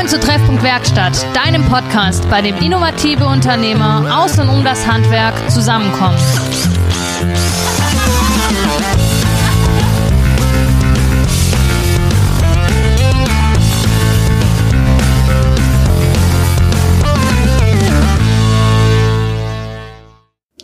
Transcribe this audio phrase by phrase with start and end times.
[0.00, 5.34] Willkommen zu Treffpunkt Werkstatt, deinem Podcast, bei dem innovative Unternehmer aus und um das Handwerk
[5.50, 6.16] zusammenkommen.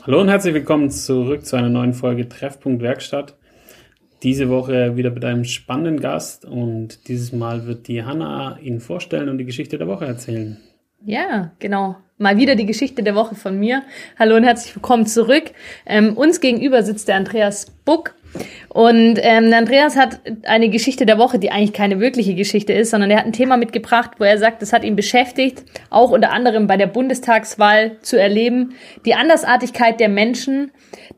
[0.07, 3.37] Hallo und herzlich willkommen zurück zu einer neuen Folge Treffpunkt Werkstatt.
[4.27, 9.29] Diese Woche wieder mit einem spannenden Gast und dieses Mal wird die Hanna Ihnen vorstellen
[9.29, 10.57] und die Geschichte der Woche erzählen.
[11.05, 11.95] Ja, genau.
[12.19, 13.85] Mal wieder die Geschichte der Woche von mir.
[14.19, 15.53] Hallo und herzlich willkommen zurück.
[15.87, 18.16] Ähm, uns gegenüber sitzt der Andreas Buck.
[18.69, 23.11] Und ähm, Andreas hat eine Geschichte der Woche, die eigentlich keine wirkliche Geschichte ist, sondern
[23.11, 26.67] er hat ein Thema mitgebracht, wo er sagt, das hat ihn beschäftigt, auch unter anderem
[26.67, 30.73] bei der Bundestagswahl zu erleben, die Andersartigkeit der Menschen,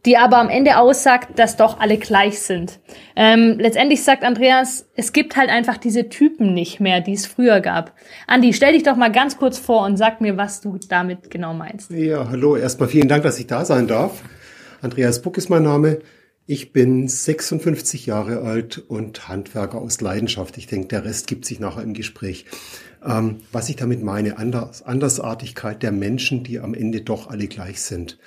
[0.07, 2.79] die aber am Ende aussagt, dass doch alle gleich sind.
[3.17, 7.60] Ähm, letztendlich sagt Andreas, es gibt halt einfach diese Typen nicht mehr, die es früher
[7.60, 7.93] gab.
[8.27, 11.55] Andi, stell dich doch mal ganz kurz vor und sag mir, was du damit genau
[11.55, 11.91] meinst.
[11.91, 14.23] Ja, hallo, erstmal vielen Dank, dass ich da sein darf.
[14.80, 15.99] Andreas Buck ist mein Name.
[16.51, 20.57] Ich bin 56 Jahre alt und Handwerker aus Leidenschaft.
[20.57, 22.46] Ich denke, der Rest gibt sich nachher im Gespräch.
[23.04, 27.82] Ähm, was ich damit meine, Anders, Andersartigkeit der Menschen, die am Ende doch alle gleich
[27.82, 28.19] sind.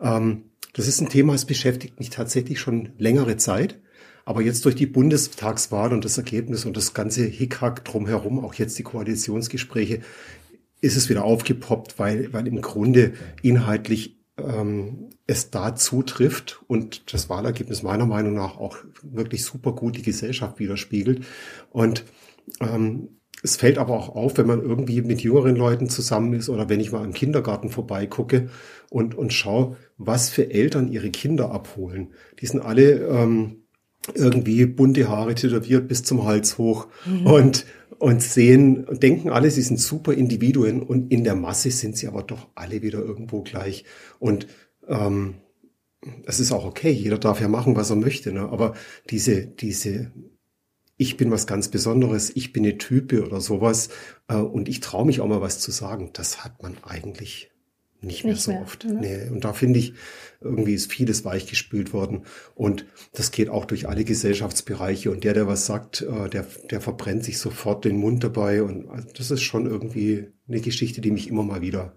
[0.00, 3.80] Ähm, das ist ein Thema, das beschäftigt mich tatsächlich schon längere Zeit.
[4.24, 8.78] Aber jetzt durch die Bundestagswahl und das Ergebnis und das ganze Hickhack drumherum, auch jetzt
[8.78, 9.98] die Koalitionsgespräche,
[10.80, 17.28] ist es wieder aufgepoppt, weil, weil im Grunde inhaltlich ähm, es da zutrifft und das
[17.28, 21.24] Wahlergebnis meiner Meinung nach auch wirklich super gut die Gesellschaft widerspiegelt.
[21.70, 22.04] Und
[22.60, 26.68] ähm, es fällt aber auch auf, wenn man irgendwie mit jüngeren Leuten zusammen ist oder
[26.68, 28.48] wenn ich mal im Kindergarten vorbeigucke
[28.88, 32.14] und, und schaue, was für Eltern ihre Kinder abholen.
[32.40, 33.63] Die sind alle ähm,
[34.14, 37.26] irgendwie bunte Haare tätowiert bis zum Hals hoch mhm.
[37.26, 37.66] und
[37.98, 42.06] und sehen und denken alle, sie sind super Individuen und in der Masse sind sie
[42.08, 43.84] aber doch alle wieder irgendwo gleich.
[44.18, 44.46] Und
[44.88, 45.36] ähm,
[46.26, 48.32] das ist auch okay, jeder darf ja machen, was er möchte.
[48.32, 48.42] Ne?
[48.42, 48.74] Aber
[49.08, 50.12] diese, diese,
[50.96, 53.88] ich bin was ganz Besonderes, ich bin eine Type oder sowas
[54.28, 57.53] äh, und ich traue mich auch mal was zu sagen, das hat man eigentlich
[58.04, 58.84] nicht mehr nicht so mehr, oft.
[58.84, 58.94] Ne?
[59.00, 59.30] Nee.
[59.30, 59.94] Und da finde ich,
[60.40, 62.22] irgendwie ist vieles weichgespült worden.
[62.54, 65.10] Und das geht auch durch alle Gesellschaftsbereiche.
[65.10, 68.62] Und der, der was sagt, äh, der, der verbrennt sich sofort den Mund dabei.
[68.62, 71.96] Und also das ist schon irgendwie eine Geschichte, die mich immer mal wieder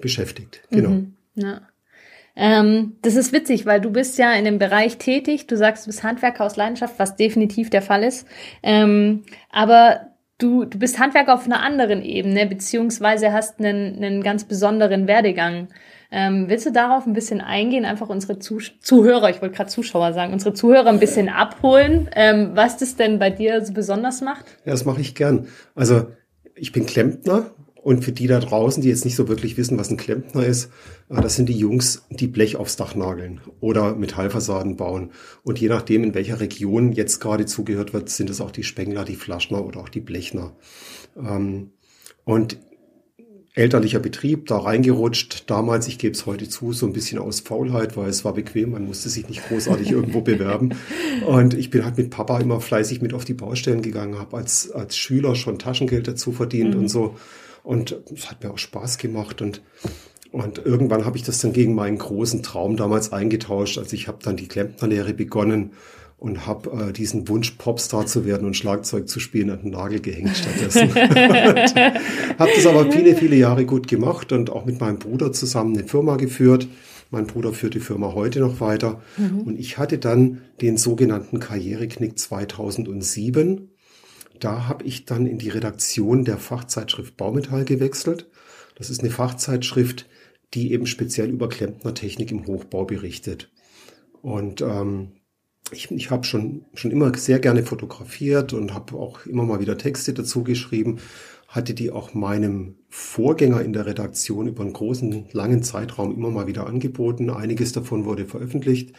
[0.00, 0.62] beschäftigt.
[0.70, 0.90] Genau.
[0.90, 1.16] Mhm.
[1.34, 1.62] Ja.
[2.38, 5.46] Ähm, das ist witzig, weil du bist ja in dem Bereich tätig.
[5.46, 8.26] Du sagst, du bist Handwerker aus Leidenschaft, was definitiv der Fall ist.
[8.62, 14.44] Ähm, aber du, du bist Handwerker auf einer anderen Ebene, beziehungsweise hast einen, einen ganz
[14.44, 15.68] besonderen Werdegang.
[16.10, 20.12] Ähm, willst du darauf ein bisschen eingehen, einfach unsere Zuh Zuhörer, ich wollte gerade Zuschauer
[20.12, 24.44] sagen, unsere Zuhörer ein bisschen abholen, ähm, was das denn bei dir so besonders macht?
[24.64, 25.48] Ja, das mache ich gern.
[25.74, 26.06] Also
[26.54, 27.50] ich bin Klempner
[27.86, 30.72] und für die da draußen, die jetzt nicht so wirklich wissen, was ein Klempner ist,
[31.08, 35.12] äh, das sind die Jungs, die Blech aufs Dach nageln oder Metallfassaden bauen.
[35.44, 39.04] Und je nachdem, in welcher Region jetzt gerade zugehört wird, sind es auch die Spengler,
[39.04, 40.56] die Flaschner oder auch die Blechner.
[41.16, 41.70] Ähm,
[42.24, 42.58] und
[43.54, 45.48] elterlicher Betrieb, da reingerutscht.
[45.48, 48.72] Damals, ich gebe es heute zu, so ein bisschen aus Faulheit, weil es war bequem,
[48.72, 50.70] man musste sich nicht großartig irgendwo bewerben.
[51.24, 54.72] Und ich bin halt mit Papa immer fleißig mit auf die Baustellen gegangen, habe als,
[54.72, 56.80] als Schüler schon Taschengeld dazu verdient mhm.
[56.80, 57.14] und so.
[57.66, 59.60] Und es hat mir auch Spaß gemacht und
[60.30, 63.78] und irgendwann habe ich das dann gegen meinen großen Traum damals eingetauscht.
[63.78, 65.70] Also ich habe dann die Klempnerlehre begonnen
[66.18, 70.00] und habe äh, diesen Wunsch, Popstar zu werden und Schlagzeug zu spielen, an den Nagel
[70.00, 70.94] gehängt stattdessen.
[70.94, 75.88] habe das aber viele, viele Jahre gut gemacht und auch mit meinem Bruder zusammen eine
[75.88, 76.68] Firma geführt.
[77.10, 79.00] Mein Bruder führt die Firma heute noch weiter.
[79.16, 79.40] Mhm.
[79.40, 83.70] Und ich hatte dann den sogenannten Karriereknick 2007
[84.38, 88.28] da habe ich dann in die Redaktion der Fachzeitschrift Baumetall gewechselt.
[88.76, 90.06] Das ist eine Fachzeitschrift,
[90.54, 93.50] die eben speziell über Klempnertechnik im Hochbau berichtet.
[94.22, 95.12] Und ähm,
[95.72, 99.78] ich, ich habe schon, schon immer sehr gerne fotografiert und habe auch immer mal wieder
[99.78, 100.98] Texte dazu geschrieben,
[101.48, 106.46] hatte die auch meinem Vorgänger in der Redaktion über einen großen, langen Zeitraum immer mal
[106.46, 107.30] wieder angeboten.
[107.30, 108.94] Einiges davon wurde veröffentlicht.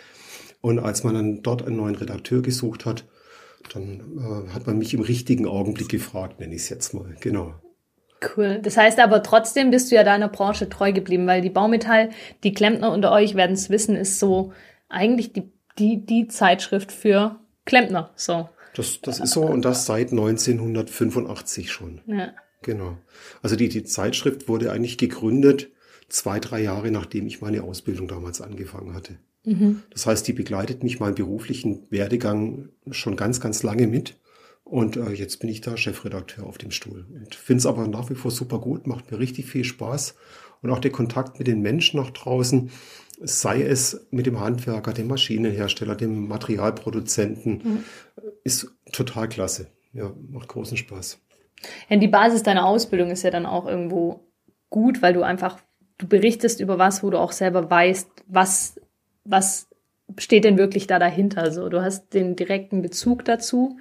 [0.61, 3.06] Und als man dann dort einen neuen Redakteur gesucht hat,
[3.73, 7.15] dann äh, hat man mich im richtigen Augenblick gefragt, nenne ich es jetzt mal.
[7.19, 7.53] Genau.
[8.35, 8.59] Cool.
[8.61, 12.09] Das heißt aber trotzdem bist du ja deiner Branche treu geblieben, weil die Baumetall,
[12.43, 14.53] die Klempner unter euch werden es wissen, ist so
[14.89, 18.11] eigentlich die, die, die Zeitschrift für Klempner.
[18.15, 18.49] So.
[18.75, 22.01] Das, das ist so und das seit 1985 schon.
[22.07, 22.33] Ja.
[22.63, 22.97] Genau.
[23.41, 25.69] Also die, die Zeitschrift wurde eigentlich gegründet
[26.09, 29.19] zwei, drei Jahre nachdem ich meine Ausbildung damals angefangen hatte.
[29.47, 29.83] Mhm.
[29.91, 34.19] Das heißt, die begleitet mich meinen beruflichen Werdegang schon ganz, ganz lange mit.
[34.65, 37.05] Und äh, jetzt bin ich da Chefredakteur auf dem Stuhl.
[37.09, 40.15] Und finde es aber nach wie vor super gut, macht mir richtig viel Spaß.
[40.61, 42.71] Und auch der Kontakt mit den Menschen nach draußen,
[43.21, 47.83] sei es mit dem Handwerker, dem Maschinenhersteller, dem Materialproduzenten, mhm.
[48.44, 49.67] ist total klasse.
[49.94, 51.21] Ja, macht großen Spaß.
[51.88, 54.27] Ja, die Basis deiner Ausbildung ist ja dann auch irgendwo
[54.69, 55.57] gut, weil du einfach,
[55.97, 58.75] du berichtest über was, wo du auch selber weißt, was,
[59.27, 59.68] was
[60.18, 61.51] steht denn wirklich da dahinter.
[61.51, 63.77] So, du hast den direkten Bezug dazu.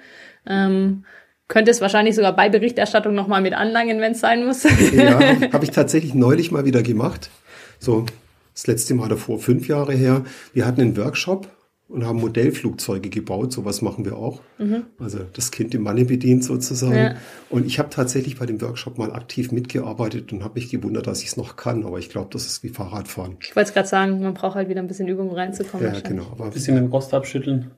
[0.47, 1.05] Ähm,
[1.49, 4.65] könntest wahrscheinlich sogar bei Berichterstattung nochmal mit anlangen, wenn es sein muss.
[4.93, 5.21] Ja,
[5.53, 7.31] habe ich tatsächlich neulich mal wieder gemacht.
[7.79, 8.07] So,
[8.55, 10.25] das letzte Mal davor, fünf Jahre her.
[10.53, 11.49] Wir hatten einen Workshop
[11.89, 13.53] und haben Modellflugzeuge gebaut.
[13.53, 14.41] Sowas machen wir auch.
[14.59, 14.87] Mhm.
[14.99, 16.97] Also das Kind im Manne bedient sozusagen.
[16.97, 17.15] Ja.
[17.49, 21.23] Und ich habe tatsächlich bei dem Workshop mal aktiv mitgearbeitet und habe mich gewundert, dass
[21.23, 21.85] ich es noch kann.
[21.85, 23.37] Aber ich glaube, das ist wie Fahrradfahren.
[23.41, 25.87] Ich wollte es gerade sagen, man braucht halt wieder ein bisschen Übung reinzukommen.
[25.87, 26.27] Ja, genau.
[26.33, 27.71] Aber ein bisschen den Rost abschütteln.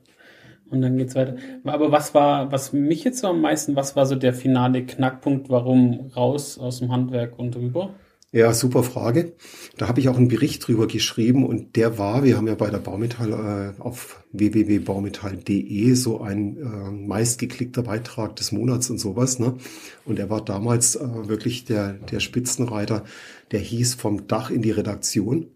[0.71, 1.35] Und dann geht's weiter.
[1.63, 5.49] Aber was war, was mich jetzt so am meisten, was war so der finale Knackpunkt,
[5.49, 7.95] warum raus aus dem Handwerk und rüber?
[8.31, 9.33] Ja, super Frage.
[9.77, 12.69] Da habe ich auch einen Bericht drüber geschrieben und der war, wir haben ja bei
[12.69, 19.39] der Baumetall äh, auf www.baumetall.de so ein äh, meistgeklickter Beitrag des Monats und sowas.
[19.39, 19.57] Ne?
[20.05, 23.03] Und er war damals äh, wirklich der, der Spitzenreiter,
[23.49, 25.47] der hieß vom Dach in die Redaktion.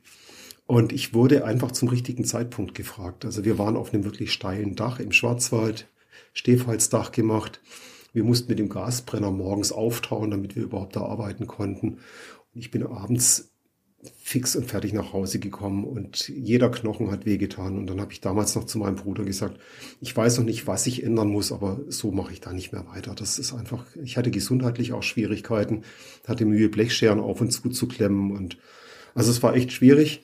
[0.66, 3.24] Und ich wurde einfach zum richtigen Zeitpunkt gefragt.
[3.24, 5.88] Also wir waren auf einem wirklich steilen Dach im Schwarzwald,
[6.34, 7.62] Stehfalzdach gemacht.
[8.14, 11.98] Wir mussten mit dem Gasbrenner morgens auftauen, damit wir überhaupt da arbeiten konnten.
[12.54, 13.54] Ich bin abends
[14.16, 17.78] fix und fertig nach Hause gekommen und jeder Knochen hat wehgetan.
[17.78, 19.60] Und dann habe ich damals noch zu meinem Bruder gesagt,
[20.02, 22.86] ich weiß noch nicht, was ich ändern muss, aber so mache ich da nicht mehr
[22.88, 23.16] weiter.
[23.16, 25.84] Das ist einfach, ich hatte gesundheitlich auch Schwierigkeiten,
[26.28, 28.58] hatte Mühe, Blechscheren auf und zu zu klemmen und
[29.16, 30.24] also es war echt schwierig.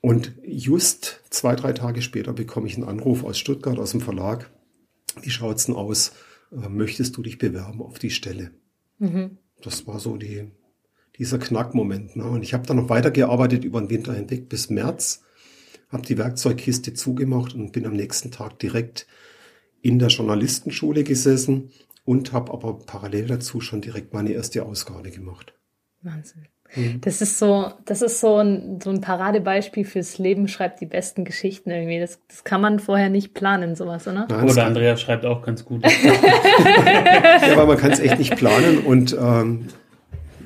[0.00, 4.50] Und just zwei, drei Tage später bekomme ich einen Anruf aus Stuttgart, aus dem Verlag.
[5.20, 6.12] Wie schaut's denn aus?
[6.50, 8.50] Äh, möchtest du dich bewerben auf die Stelle?
[8.98, 9.38] Mhm.
[9.62, 10.50] Das war so die,
[11.22, 12.16] dieser Knackmoment.
[12.16, 12.24] Ne?
[12.24, 15.22] Und ich habe dann noch weitergearbeitet über den Winter hinweg bis März,
[15.88, 19.06] habe die Werkzeugkiste zugemacht und bin am nächsten Tag direkt
[19.82, 21.70] in der Journalistenschule gesessen
[22.04, 25.54] und habe aber parallel dazu schon direkt meine erste Ausgabe gemacht.
[26.00, 26.48] Wahnsinn.
[26.74, 27.00] Mhm.
[27.02, 31.24] Das ist so, das ist so ein, so ein Paradebeispiel fürs Leben schreibt die besten
[31.24, 32.00] Geschichten irgendwie.
[32.00, 34.26] Das, das kann man vorher nicht planen, sowas, oder?
[34.28, 35.84] Nein, oder Andrea schreibt auch ganz gut.
[36.04, 39.68] ja, aber man kann es echt nicht planen und ähm,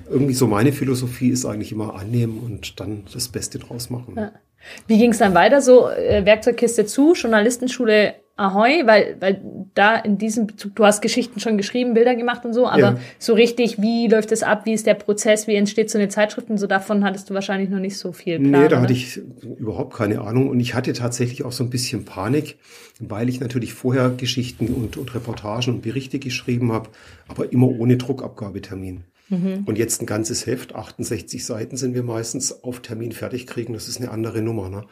[0.08, 4.14] irgendwie so meine Philosophie ist eigentlich immer annehmen und dann das Beste draus machen.
[4.16, 4.32] Ja.
[4.86, 5.60] Wie ging es dann weiter?
[5.60, 9.40] So äh, Werkzeugkiste zu, Journalistenschule Ahoi, weil, weil
[9.72, 12.98] da in diesem Bezug, du hast Geschichten schon geschrieben, Bilder gemacht und so, aber ja.
[13.18, 16.50] so richtig, wie läuft es ab, wie ist der Prozess, wie entsteht so eine Zeitschrift
[16.50, 19.22] und so, davon hattest du wahrscheinlich noch nicht so viel Plan, Nee, da hatte ich
[19.42, 22.58] überhaupt keine Ahnung und ich hatte tatsächlich auch so ein bisschen Panik,
[23.00, 26.90] weil ich natürlich vorher Geschichten und, und Reportagen und Berichte geschrieben habe,
[27.28, 29.04] aber immer ohne Druckabgabetermin.
[29.28, 29.64] Mhm.
[29.66, 33.88] Und jetzt ein ganzes Heft, 68 Seiten sind wir meistens auf Termin fertig kriegen, das
[33.88, 34.68] ist eine andere Nummer.
[34.68, 34.86] Ne?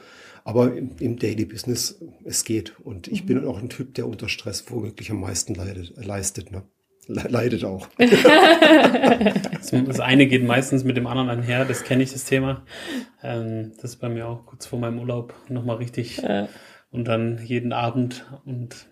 [0.44, 2.78] Aber im, im Daily Business, es geht.
[2.81, 3.26] Und ich mhm.
[3.26, 6.52] bin auch ein Typ, der unter Stress womöglich am meisten leidet, leistet.
[6.52, 6.62] Ne?
[7.06, 7.88] leidet auch.
[7.98, 12.64] das eine geht meistens mit dem anderen einher, das kenne ich, das Thema.
[13.22, 16.22] Ähm, das ist bei mir auch kurz vor meinem Urlaub nochmal richtig.
[16.90, 18.87] Und dann jeden Abend und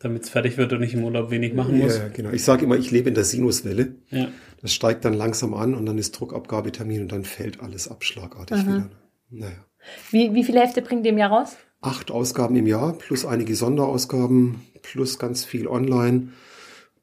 [0.00, 1.98] damit es fertig wird und ich im Urlaub wenig machen muss.
[1.98, 2.30] Ja, genau.
[2.30, 3.94] Ich sage immer, ich lebe in der Sinuswelle.
[4.10, 4.28] Ja.
[4.62, 8.66] Das steigt dann langsam an und dann ist Druckabgabetermin und dann fällt alles abschlagartig Aha.
[8.66, 8.90] wieder.
[9.30, 9.64] Naja.
[10.10, 11.56] Wie, wie viele Hefte bringt ihr im Jahr raus?
[11.80, 16.28] Acht Ausgaben im Jahr, plus einige Sonderausgaben, plus ganz viel online,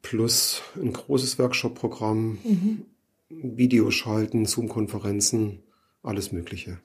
[0.02, 2.82] plus ein großes Workshop-Programm, mhm.
[3.28, 5.64] Videoschalten, Zoom-Konferenzen,
[6.02, 6.78] alles Mögliche.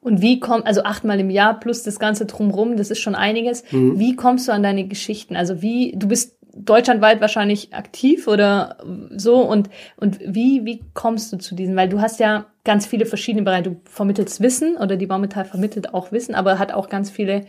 [0.00, 3.64] Und wie kommt, also achtmal im Jahr plus das Ganze drumrum, das ist schon einiges.
[3.72, 3.98] Mhm.
[3.98, 5.36] Wie kommst du an deine Geschichten?
[5.36, 8.78] Also wie, du bist deutschlandweit wahrscheinlich aktiv oder
[9.10, 11.76] so und, und wie, wie kommst du zu diesen?
[11.76, 13.70] Weil du hast ja ganz viele verschiedene Bereiche.
[13.70, 17.46] Du vermittelst Wissen oder die Baumetall vermittelt auch Wissen, aber hat auch ganz viele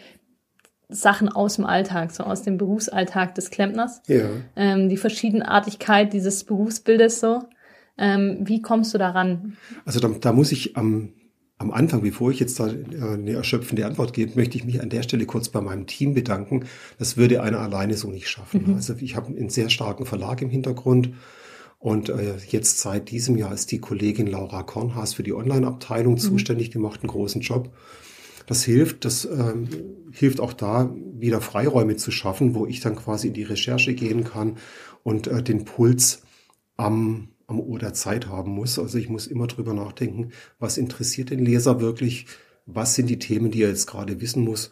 [0.89, 4.01] Sachen aus dem Alltag, so aus dem Berufsalltag des Klempners.
[4.07, 4.29] Ja.
[4.55, 7.43] Ähm, die Verschiedenartigkeit dieses Berufsbildes so.
[7.97, 9.57] Ähm, wie kommst du daran?
[9.85, 11.13] Also da, da muss ich am
[11.59, 14.89] am Anfang, bevor ich jetzt da äh, eine erschöpfende Antwort gebe, möchte ich mich an
[14.89, 16.65] der Stelle kurz bei meinem Team bedanken.
[16.99, 18.65] Das würde einer alleine so nicht schaffen.
[18.67, 18.75] Mhm.
[18.75, 21.11] Also ich habe einen sehr starken Verlag im Hintergrund.
[21.79, 26.19] Und äh, jetzt seit diesem Jahr ist die Kollegin Laura Kornhaas für die Online-Abteilung mhm.
[26.19, 26.69] zuständig.
[26.71, 27.71] Die macht einen großen Job.
[28.45, 29.67] Das hilft, das ähm,
[30.11, 34.23] hilft auch da, wieder Freiräume zu schaffen, wo ich dann quasi in die Recherche gehen
[34.23, 34.57] kann
[35.03, 36.21] und äh, den Puls
[36.77, 38.77] am am Ohr der Zeit haben muss.
[38.77, 42.27] Also ich muss immer drüber nachdenken, was interessiert den Leser wirklich,
[42.65, 44.71] was sind die Themen, die er jetzt gerade wissen muss.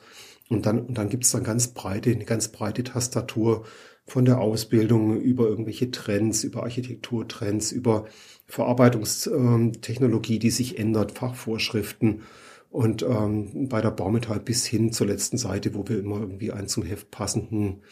[0.49, 3.65] Und dann, und dann gibt's dann ganz breite, eine ganz breite Tastatur
[4.05, 8.05] von der Ausbildung über irgendwelche Trends, über Architekturtrends, über
[8.45, 12.21] Verarbeitungstechnologie, die sich ändert, Fachvorschriften
[12.75, 16.67] und ähm, bei der Baumetall bis hin zur letzten Seite, wo wir immer irgendwie einen
[16.67, 17.83] zum Heft passenden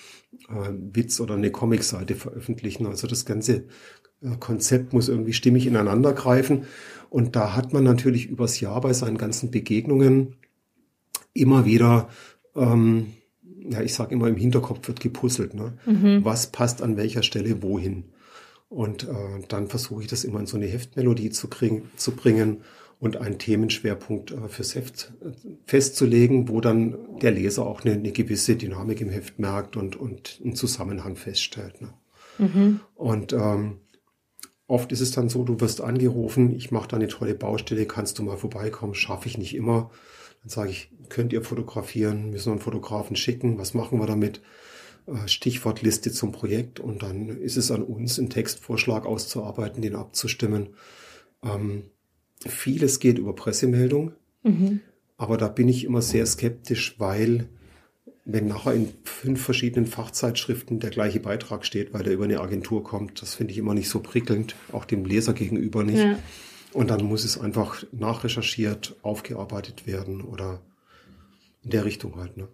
[0.50, 2.86] äh, Witz oder eine Comicseite veröffentlichen.
[2.86, 3.64] Also das ganze
[4.40, 6.66] Konzept muss irgendwie stimmig ineinander greifen.
[7.10, 10.36] Und da hat man natürlich übers Jahr bei seinen ganzen Begegnungen
[11.34, 12.10] immer wieder
[12.56, 13.14] ähm,
[13.70, 15.54] ja, ich sage immer, im Hinterkopf wird gepuzzelt.
[15.54, 15.74] Ne?
[15.86, 16.26] Mhm.
[16.26, 18.06] Was passt an welcher Stelle wohin?
[18.70, 22.62] Und äh, dann versuche ich das immer in so eine Heftmelodie zu, kriegen, zu bringen
[23.00, 25.32] und einen Themenschwerpunkt äh, fürs Heft äh,
[25.66, 30.40] festzulegen, wo dann der Leser auch eine, eine, gewisse Dynamik im Heft merkt und, und
[30.44, 31.82] einen Zusammenhang feststellt.
[31.82, 31.94] Ne?
[32.40, 32.80] Mhm.
[32.96, 33.78] Und ähm,
[34.68, 38.20] oft ist es dann so, du wirst angerufen, ich mache da eine tolle Baustelle, kannst
[38.20, 39.92] du mal vorbeikommen, schaffe ich nicht immer.
[40.42, 44.42] Dann sage ich, könnt ihr fotografieren, müssen wir einen Fotografen schicken, was machen wir damit?
[45.06, 50.70] Äh, Stichwortliste zum Projekt und dann ist es an uns, einen Textvorschlag auszuarbeiten, den abzustimmen.
[51.44, 51.84] Ähm,
[52.46, 54.80] vieles geht über Pressemeldung, mhm.
[55.18, 57.50] aber da bin ich immer sehr skeptisch, weil
[58.26, 62.84] wenn nachher in fünf verschiedenen Fachzeitschriften der gleiche Beitrag steht, weil der über eine Agentur
[62.84, 66.04] kommt, das finde ich immer nicht so prickelnd, auch dem Leser gegenüber nicht.
[66.04, 66.18] Ja.
[66.72, 70.62] Und dann muss es einfach nachrecherchiert, aufgearbeitet werden oder
[71.64, 72.38] in der Richtung halt.
[72.38, 72.48] Ne?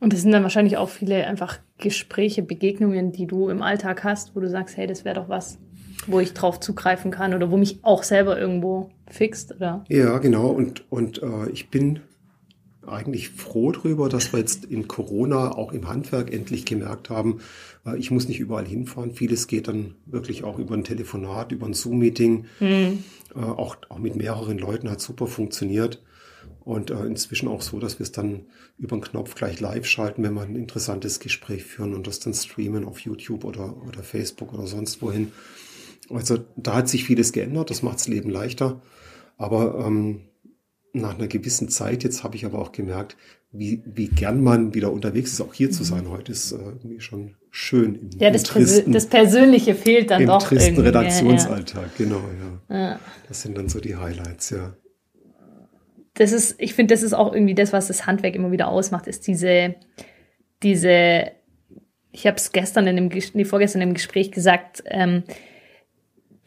[0.00, 4.36] Und das sind dann wahrscheinlich auch viele einfach Gespräche, Begegnungen, die du im Alltag hast,
[4.36, 5.58] wo du sagst, hey, das wäre doch was,
[6.06, 9.84] wo ich drauf zugreifen kann oder wo mich auch selber irgendwo fixt, oder?
[9.88, 10.48] Ja, genau.
[10.48, 12.00] Und, und äh, ich bin
[12.88, 17.40] eigentlich froh drüber, dass wir jetzt in Corona auch im Handwerk endlich gemerkt haben,
[17.84, 19.12] äh, ich muss nicht überall hinfahren.
[19.12, 22.46] Vieles geht dann wirklich auch über ein Telefonat, über ein Zoom-Meeting.
[22.60, 23.04] Mhm.
[23.34, 26.02] Äh, auch, auch mit mehreren Leuten hat super funktioniert.
[26.60, 30.22] Und äh, inzwischen auch so, dass wir es dann über den Knopf gleich live schalten,
[30.24, 34.52] wenn wir ein interessantes Gespräch führen und das dann streamen auf YouTube oder, oder Facebook
[34.52, 35.32] oder sonst wohin.
[36.10, 38.80] Also da hat sich vieles geändert, das macht das Leben leichter.
[39.38, 40.22] Aber ähm,
[41.00, 43.16] nach einer gewissen Zeit, jetzt habe ich aber auch gemerkt,
[43.52, 45.86] wie, wie gern man wieder unterwegs ist, auch hier zu mhm.
[45.86, 46.10] sein.
[46.10, 47.94] Heute ist äh, irgendwie schon schön.
[47.94, 50.50] Im, ja, das, im tristen, das Persönliche fehlt dann im doch.
[50.50, 52.10] Im tristen Redaktionsalltag, ja, ja.
[52.10, 52.22] genau,
[52.68, 52.76] ja.
[52.76, 53.00] ja.
[53.28, 54.76] Das sind dann so die Highlights, ja.
[56.14, 59.06] Das ist, ich finde, das ist auch irgendwie das, was das Handwerk immer wieder ausmacht,
[59.06, 59.74] ist diese,
[60.62, 61.30] diese,
[62.10, 65.24] ich habe es gestern in dem, nee, vorgestern im Gespräch gesagt, ähm,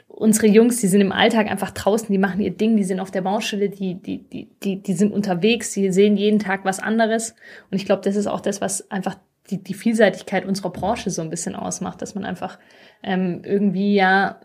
[0.10, 3.12] unsere Jungs, die sind im Alltag einfach draußen, die machen ihr Ding, die sind auf
[3.12, 7.36] der Baustelle, die, die, die, die, die sind unterwegs, die sehen jeden Tag was anderes.
[7.72, 9.18] Und ich glaube, das ist auch das, was einfach
[9.50, 12.60] die, die Vielseitigkeit unserer Branche so ein bisschen ausmacht, dass man einfach
[13.02, 14.42] ähm, irgendwie ja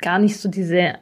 [0.00, 0.96] gar nicht so diese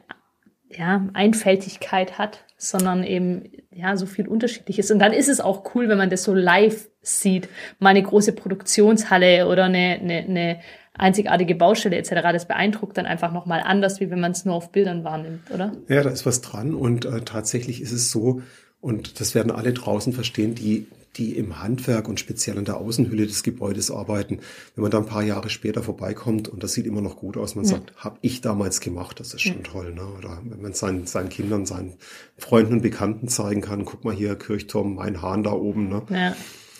[0.69, 4.91] ja, Einfältigkeit hat, sondern eben ja so viel unterschiedliches.
[4.91, 8.33] Und dann ist es auch cool, wenn man das so live sieht, mal eine große
[8.33, 10.59] Produktionshalle oder eine, eine, eine
[10.97, 12.15] einzigartige Baustelle etc.
[12.31, 15.73] Das beeindruckt dann einfach nochmal anders, wie wenn man es nur auf Bildern wahrnimmt, oder?
[15.87, 18.41] Ja, da ist was dran und äh, tatsächlich ist es so,
[18.81, 20.87] und das werden alle draußen verstehen, die
[21.17, 24.39] die im Handwerk und speziell an der Außenhülle des Gebäudes arbeiten,
[24.75, 27.55] wenn man da ein paar Jahre später vorbeikommt und das sieht immer noch gut aus,
[27.55, 27.71] man ja.
[27.71, 29.63] sagt, habe ich damals gemacht, das ist schon ja.
[29.63, 29.93] toll.
[29.93, 30.05] Ne?
[30.17, 31.95] Oder wenn man seinen, seinen Kindern, seinen
[32.37, 35.89] Freunden und Bekannten zeigen kann, guck mal hier, Kirchturm, mein Hahn da oben.
[35.89, 36.03] Ne?
[36.09, 36.35] Ja.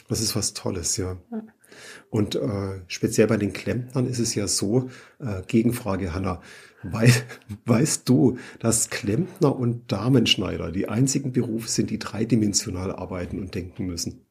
[0.07, 1.17] Das ist was Tolles, ja.
[1.31, 1.43] ja.
[2.09, 4.89] Und äh, speziell bei den Klempnern ist es ja so,
[5.19, 6.41] äh, Gegenfrage, Hanna,
[6.83, 7.11] wei
[7.65, 13.85] weißt du, dass Klempner und Damenschneider die einzigen Berufe sind, die dreidimensional arbeiten und denken
[13.85, 14.25] müssen?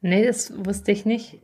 [0.00, 1.40] Nee, das wusste ich nicht.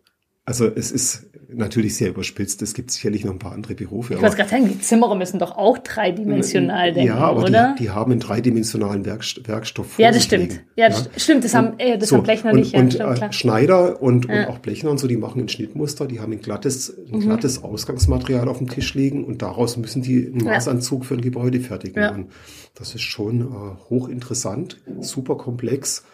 [0.49, 2.63] Also es ist natürlich sehr überspitzt.
[2.63, 4.15] Es gibt sicherlich noch ein paar andere Berufe.
[4.15, 7.75] Ich wollte gerade sagen, die Zimmerer müssen doch auch dreidimensional denken, ja, aber oder?
[7.79, 10.63] Die, die haben einen dreidimensionalen Werkst Werkstoff vor Ja, das stimmt.
[10.75, 11.21] Ja, das ja?
[11.21, 11.45] stimmt.
[11.45, 12.73] Das haben, äh, das so, haben Blechner und, nicht.
[12.73, 14.41] Ja, und stimmt, äh, Schneider und, ja.
[14.41, 16.07] und auch Blechner und so, die machen ein Schnittmuster.
[16.07, 17.21] Die haben ein glattes, ein mhm.
[17.21, 21.61] glattes Ausgangsmaterial auf dem Tisch liegen und daraus müssen die einen Maßanzug für ein Gebäude
[21.61, 22.29] fertigen.
[22.75, 26.05] Das ist schon äh, hochinteressant, super komplex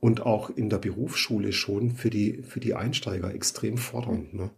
[0.00, 4.32] und auch in der Berufsschule schon für die, für die Einsteiger extrem fordernd.
[4.32, 4.48] Ne?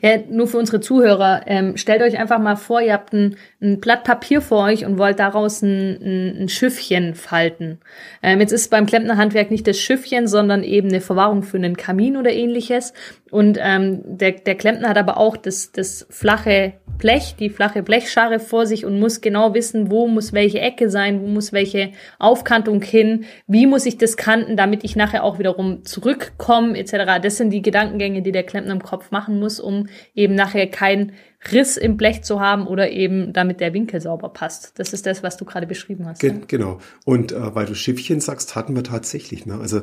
[0.00, 1.42] Ja, nur für unsere Zuhörer.
[1.46, 4.98] Ähm, stellt euch einfach mal vor, ihr habt ein, ein Blatt Papier vor euch und
[4.98, 7.78] wollt daraus ein, ein, ein Schiffchen falten.
[8.22, 12.16] Ähm, jetzt ist beim Klempnerhandwerk nicht das Schiffchen, sondern eben eine Verwahrung für einen Kamin
[12.16, 12.92] oder ähnliches.
[13.32, 18.38] Und ähm, der, der Klempner hat aber auch das, das flache Blech, die flache Blechschare
[18.38, 22.82] vor sich und muss genau wissen, wo muss welche Ecke sein, wo muss welche Aufkantung
[22.82, 27.22] hin, wie muss ich das kanten, damit ich nachher auch wiederum zurückkomme, etc.
[27.22, 31.12] Das sind die Gedankengänge, die der Klempner im Kopf machen muss, um eben nachher kein
[31.50, 34.78] Riss im Blech zu haben oder eben damit der Winkel sauber passt.
[34.78, 36.20] Das ist das, was du gerade beschrieben hast.
[36.20, 36.42] Ge ne?
[36.46, 36.80] Genau.
[37.06, 39.46] Und äh, weil du Schiffchen sagst, hatten wir tatsächlich.
[39.46, 39.58] Ne?
[39.58, 39.82] Also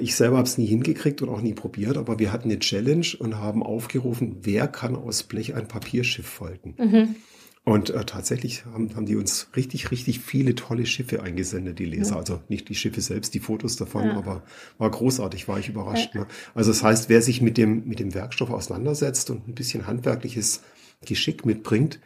[0.00, 3.06] ich selber habe es nie hingekriegt und auch nie probiert, aber wir hatten eine Challenge
[3.18, 6.74] und haben aufgerufen, wer kann aus Blech ein Papierschiff falten.
[6.78, 7.16] Mhm.
[7.64, 12.12] Und äh, tatsächlich haben, haben die uns richtig, richtig viele tolle Schiffe eingesendet, die Leser.
[12.12, 12.16] Ja.
[12.18, 14.16] Also nicht die Schiffe selbst, die Fotos davon, ja.
[14.16, 14.42] aber
[14.78, 16.14] war großartig, war ich überrascht.
[16.14, 16.22] Ja.
[16.22, 16.26] Ne?
[16.54, 20.62] Also das heißt, wer sich mit dem, mit dem Werkstoff auseinandersetzt und ein bisschen handwerkliches
[21.04, 22.00] Geschick mitbringt,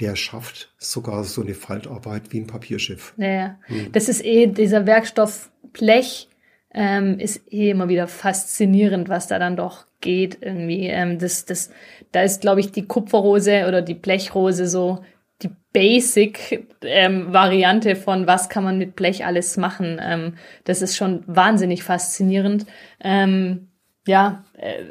[0.00, 3.14] der schafft sogar so eine Faltarbeit wie ein Papierschiff.
[3.16, 3.92] Ja, hm.
[3.92, 6.28] das ist eh dieser Werkstoff Blech
[6.72, 10.86] ähm, ist eh immer wieder faszinierend, was da dann doch geht irgendwie.
[10.86, 11.70] Ähm, das, das,
[12.12, 15.00] da ist, glaube ich, die Kupferrose oder die Blechrose so
[15.42, 20.00] die Basic-Variante ähm, von was kann man mit Blech alles machen.
[20.02, 20.34] Ähm,
[20.64, 22.66] das ist schon wahnsinnig faszinierend.
[23.00, 23.68] Ähm,
[24.06, 24.82] ja, äh,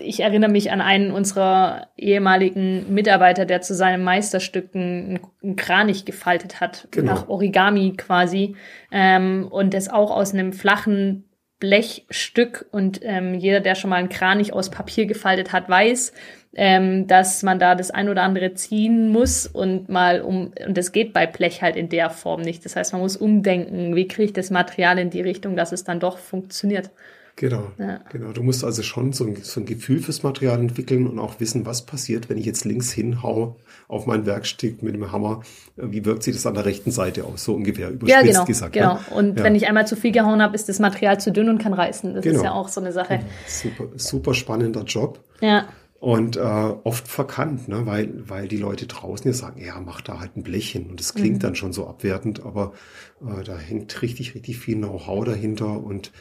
[0.00, 6.04] ich erinnere mich an einen unserer ehemaligen Mitarbeiter, der zu seinem Meisterstück einen, einen Kranich
[6.04, 7.12] gefaltet hat, genau.
[7.12, 8.56] nach Origami quasi,
[8.90, 11.24] ähm, und das auch aus einem flachen
[11.60, 12.66] Blechstück.
[12.72, 16.12] Und ähm, jeder, der schon mal einen Kranich aus Papier gefaltet hat, weiß,
[16.56, 20.92] ähm, dass man da das ein oder andere ziehen muss und mal um, und das
[20.92, 22.64] geht bei Blech halt in der Form nicht.
[22.64, 25.84] Das heißt, man muss umdenken, wie kriege ich das Material in die Richtung, dass es
[25.84, 26.90] dann doch funktioniert.
[27.36, 28.00] Genau, ja.
[28.12, 28.30] genau.
[28.30, 31.66] Du musst also schon so ein, so ein, Gefühl fürs Material entwickeln und auch wissen,
[31.66, 33.56] was passiert, wenn ich jetzt links hinhau
[33.88, 35.42] auf mein Werkstück mit dem Hammer.
[35.76, 37.42] Wie wirkt sich das an der rechten Seite aus?
[37.42, 38.72] So ungefähr überspitzt ja, genau, gesagt.
[38.74, 39.00] Genau.
[39.10, 39.16] Ja.
[39.16, 39.44] Und ja.
[39.44, 42.14] wenn ich einmal zu viel gehauen habe, ist das Material zu dünn und kann reißen.
[42.14, 42.36] Das genau.
[42.36, 43.20] ist ja auch so eine Sache.
[43.48, 45.18] Super, super spannender Job.
[45.40, 45.66] Ja.
[45.98, 47.84] Und äh, oft verkannt, ne?
[47.86, 50.86] weil, weil die Leute draußen ja sagen, ja, mach da halt ein Blech hin.
[50.90, 51.40] Und das klingt mhm.
[51.40, 52.74] dann schon so abwertend, aber
[53.22, 56.12] äh, da hängt richtig, richtig viel Know-how dahinter und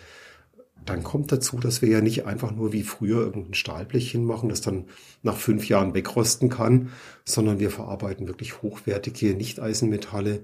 [0.89, 4.61] dann kommt dazu, dass wir ja nicht einfach nur wie früher irgendein Stahlblech hinmachen, das
[4.61, 4.85] dann
[5.21, 6.89] nach fünf Jahren wegrosten kann,
[7.25, 10.41] sondern wir verarbeiten wirklich hochwertige Nicht-Eisenmetalle,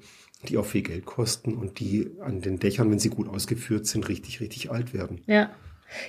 [0.47, 4.07] die auch viel Geld kosten und die an den Dächern, wenn sie gut ausgeführt sind,
[4.07, 5.21] richtig, richtig alt werden.
[5.27, 5.49] Ja.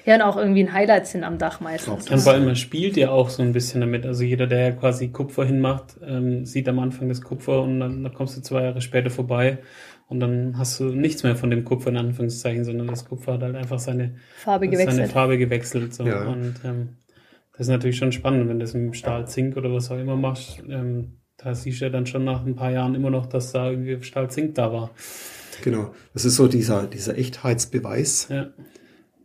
[0.05, 2.11] Ja, und auch irgendwie ein Highlight sind am Dach meistens.
[2.11, 4.05] Und vor allem, man spielt ja auch so ein bisschen damit.
[4.05, 8.03] Also jeder, der ja quasi Kupfer hinmacht, ähm, sieht am Anfang das Kupfer und dann,
[8.03, 9.59] dann kommst du zwei Jahre später vorbei
[10.11, 13.43] und dann hast du nichts mehr von dem Kupfer in Anführungszeichen, sondern das Kupfer hat
[13.43, 14.97] halt einfach seine Farbe gewechselt.
[14.97, 16.05] Seine Farbe gewechselt so.
[16.05, 16.27] ja.
[16.27, 16.97] Und ähm,
[17.53, 20.17] das ist natürlich schon spannend, wenn du das mit Stahl, Zink oder was auch immer
[20.17, 20.63] machst.
[20.69, 23.71] Ähm, da siehst du ja dann schon nach ein paar Jahren immer noch, dass da
[23.71, 24.91] irgendwie Stahl, Zink da war.
[25.63, 28.29] Genau, das ist so dieser, dieser Echtheitsbeweis.
[28.31, 28.51] Ja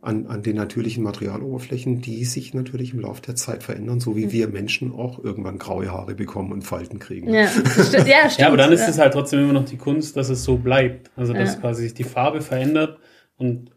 [0.06, 4.26] an, an den natürlichen Materialoberflächen, die sich natürlich im Laufe der Zeit verändern, so wie
[4.26, 4.32] mhm.
[4.32, 7.34] wir Menschen auch irgendwann graue Haare bekommen und Falten kriegen.
[7.34, 7.66] Ja, stimmt,
[8.06, 8.88] ja, stimmt, ja aber dann ist ja.
[8.88, 11.10] es halt trotzdem immer noch die Kunst, dass es so bleibt.
[11.16, 11.60] Also dass ja.
[11.60, 13.00] quasi sich die Farbe verändert
[13.36, 13.72] und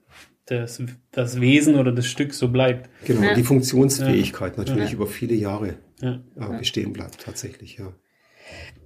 [0.46, 2.90] das, das Wesen oder das Stück so bleibt.
[3.06, 3.34] Genau, ja.
[3.34, 5.78] die Funktionsfähigkeit natürlich über viele Jahre
[6.60, 7.92] bestehen bleibt tatsächlich, ja.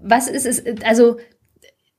[0.01, 1.17] Was ist es, also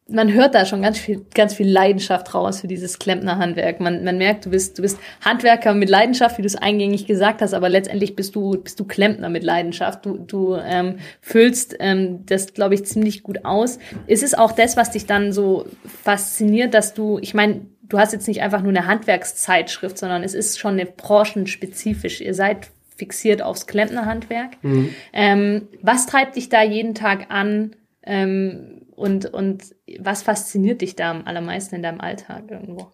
[0.06, 3.80] man hört da schon ganz viel, ganz viel Leidenschaft raus für dieses Klempnerhandwerk.
[3.80, 7.40] Man, man merkt, du bist, du bist Handwerker mit Leidenschaft, wie du es eingängig gesagt
[7.40, 10.04] hast, aber letztendlich bist du, bist du Klempner mit Leidenschaft.
[10.04, 13.78] Du, du ähm, füllst ähm, das, glaube ich, ziemlich gut aus.
[14.06, 15.66] Ist es auch das, was dich dann so
[16.02, 20.34] fasziniert, dass du, ich meine, du hast jetzt nicht einfach nur eine Handwerkszeitschrift, sondern es
[20.34, 22.20] ist schon eine branchenspezifisch.
[22.20, 24.62] Ihr seid fixiert aufs Klempnerhandwerk.
[24.62, 24.94] Mhm.
[25.14, 27.74] Ähm, was treibt dich da jeden Tag an?
[28.02, 32.92] Ähm, und, und was fasziniert dich da am allermeisten in deinem Alltag irgendwo?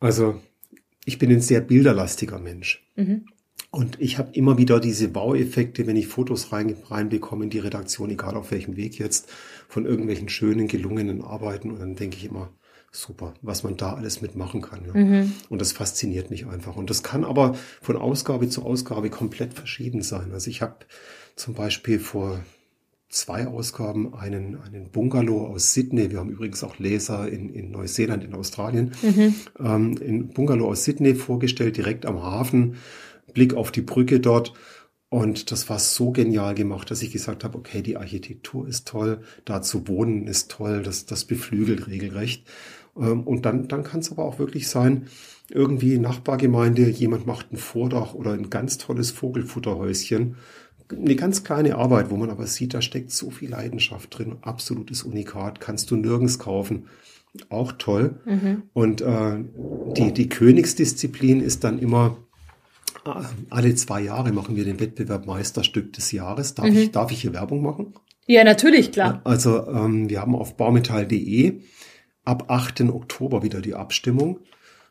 [0.00, 0.40] Also,
[1.04, 2.86] ich bin ein sehr bilderlastiger Mensch.
[2.96, 3.26] Mhm.
[3.70, 8.10] Und ich habe immer wieder diese Baueffekte, wenn ich Fotos rein, reinbekomme in die Redaktion,
[8.10, 9.30] egal auf welchem Weg jetzt,
[9.68, 11.70] von irgendwelchen schönen, gelungenen Arbeiten.
[11.70, 12.50] Und dann denke ich immer,
[12.90, 14.86] super, was man da alles mitmachen kann.
[14.86, 14.94] Ja.
[14.94, 15.32] Mhm.
[15.50, 16.76] Und das fasziniert mich einfach.
[16.76, 20.32] Und das kann aber von Ausgabe zu Ausgabe komplett verschieden sein.
[20.32, 20.76] Also ich habe
[21.36, 22.40] zum Beispiel vor
[23.08, 26.10] zwei Ausgaben einen, einen Bungalow aus Sydney.
[26.10, 28.92] Wir haben übrigens auch Leser in, in Neuseeland, in Australien.
[29.02, 29.34] Mhm.
[29.58, 32.76] Ähm, in Bungalow aus Sydney vorgestellt, direkt am Hafen.
[33.32, 34.52] Blick auf die Brücke dort.
[35.10, 39.22] Und das war so genial gemacht, dass ich gesagt habe, okay, die Architektur ist toll,
[39.46, 42.46] da zu wohnen ist toll, das, das beflügelt regelrecht.
[42.94, 45.06] Ähm, und dann, dann kann es aber auch wirklich sein,
[45.50, 50.36] irgendwie Nachbargemeinde, jemand macht ein Vordach oder ein ganz tolles Vogelfutterhäuschen
[50.90, 54.36] eine ganz kleine Arbeit, wo man aber sieht, da steckt so viel Leidenschaft drin.
[54.42, 56.86] Absolutes Unikat, kannst du nirgends kaufen.
[57.50, 58.20] Auch toll.
[58.24, 58.62] Mhm.
[58.72, 59.38] Und äh,
[59.96, 62.16] die, die Königsdisziplin ist dann immer,
[63.04, 63.10] äh,
[63.50, 66.54] alle zwei Jahre machen wir den Wettbewerb Meisterstück des Jahres.
[66.54, 66.76] Darf, mhm.
[66.76, 67.94] ich, darf ich hier Werbung machen?
[68.26, 69.20] Ja, natürlich, klar.
[69.24, 71.60] Also ähm, wir haben auf baumetall.de
[72.24, 72.82] ab 8.
[72.82, 74.40] Oktober wieder die Abstimmung.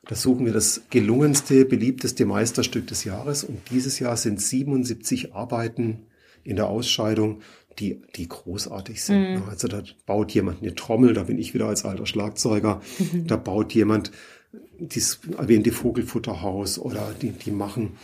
[0.07, 3.43] Da suchen wir das gelungenste, beliebteste Meisterstück des Jahres.
[3.43, 6.07] Und dieses Jahr sind 77 Arbeiten
[6.43, 7.41] in der Ausscheidung,
[7.79, 9.35] die, die großartig sind.
[9.35, 9.43] Mhm.
[9.49, 12.81] Also da baut jemand eine Trommel, da bin ich wieder als alter Schlagzeuger.
[12.99, 13.27] Mhm.
[13.27, 14.11] Da baut jemand
[14.79, 17.97] dieses erwähnte Vogelfutterhaus oder die, die machen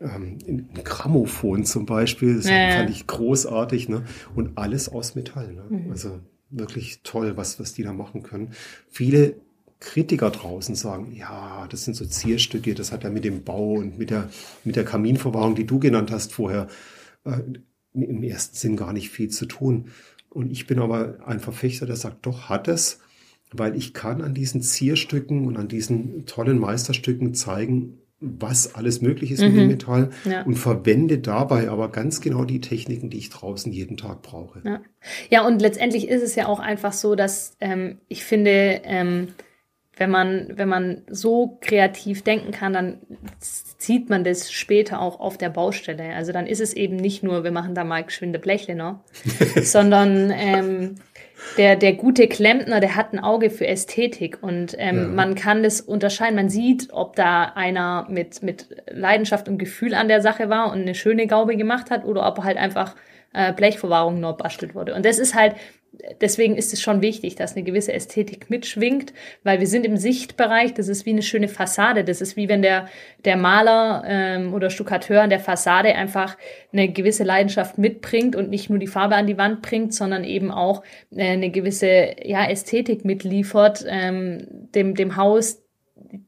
[0.00, 2.36] ähm, ein Grammophon zum Beispiel.
[2.36, 3.88] Das ja, fand ich großartig.
[3.88, 4.04] Ne?
[4.34, 5.52] Und alles aus Metall.
[5.52, 5.64] Ne?
[5.68, 5.90] Mhm.
[5.90, 8.52] Also wirklich toll, was, was die da machen können.
[8.88, 9.36] Viele
[9.80, 13.98] Kritiker draußen sagen, ja, das sind so Zierstücke, das hat ja mit dem Bau und
[13.98, 14.28] mit der,
[14.62, 16.68] mit der Kaminverwahrung, die du genannt hast vorher,
[17.24, 17.38] äh,
[17.94, 19.86] im ersten Sinn gar nicht viel zu tun.
[20.28, 23.00] Und ich bin aber ein Verfechter, der sagt, doch hat es,
[23.52, 29.32] weil ich kann an diesen Zierstücken und an diesen tollen Meisterstücken zeigen, was alles möglich
[29.32, 29.46] ist mhm.
[29.46, 30.42] mit dem Metall ja.
[30.42, 34.60] und verwende dabei aber ganz genau die Techniken, die ich draußen jeden Tag brauche.
[34.62, 34.80] Ja,
[35.30, 39.28] ja und letztendlich ist es ja auch einfach so, dass ähm, ich finde, ähm,
[40.00, 42.98] wenn man, wenn man so kreativ denken kann, dann
[43.38, 46.14] zieht man das später auch auf der Baustelle.
[46.14, 49.00] Also dann ist es eben nicht nur, wir machen da mal geschwinde Blechle, ne?
[49.62, 50.94] sondern ähm,
[51.58, 55.06] der, der gute Klempner, der hat ein Auge für Ästhetik und ähm, ja.
[55.08, 56.36] man kann das unterscheiden.
[56.36, 60.80] Man sieht, ob da einer mit, mit Leidenschaft und Gefühl an der Sache war und
[60.80, 62.96] eine schöne Gaube gemacht hat oder ob halt einfach
[63.34, 64.94] äh, Blechverwahrung nur bastelt wurde.
[64.94, 65.56] Und das ist halt,
[66.20, 70.74] deswegen ist es schon wichtig, dass eine gewisse Ästhetik mitschwingt, weil wir sind im Sichtbereich,
[70.74, 72.88] das ist wie eine schöne Fassade, das ist wie wenn der,
[73.24, 76.36] der Maler ähm, oder Stuckateur an der Fassade einfach
[76.72, 80.50] eine gewisse Leidenschaft mitbringt und nicht nur die Farbe an die Wand bringt, sondern eben
[80.50, 85.62] auch äh, eine gewisse ja, Ästhetik mitliefert, ähm, dem, dem Haus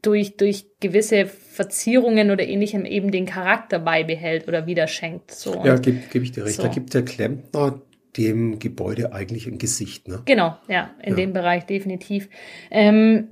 [0.02, 5.32] durch, durch gewisse Verzierungen oder ähnlichem eben den Charakter beibehält oder wieder schenkt.
[5.32, 5.62] So.
[5.64, 6.56] Ja, gebe geb ich dir recht.
[6.56, 6.62] So.
[6.62, 7.80] Da gibt der Klempner
[8.16, 10.08] dem Gebäude eigentlich ein Gesicht.
[10.08, 10.22] Ne?
[10.24, 11.16] Genau, ja, in ja.
[11.16, 12.28] dem Bereich definitiv.
[12.70, 13.28] Ähm,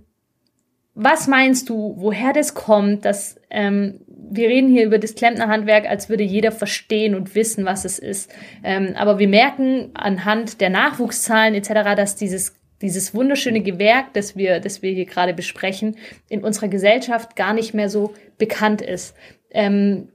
[0.95, 6.09] was meinst du, woher das kommt, dass ähm, wir reden hier über das Klempnerhandwerk, als
[6.09, 8.31] würde jeder verstehen und wissen, was es ist.
[8.63, 14.59] Ähm, aber wir merken anhand der Nachwuchszahlen etc., dass dieses dieses wunderschöne Gewerk, das wir,
[14.59, 15.97] das wir hier gerade besprechen,
[16.29, 19.15] in unserer Gesellschaft gar nicht mehr so bekannt ist.
[19.51, 20.09] Ähm,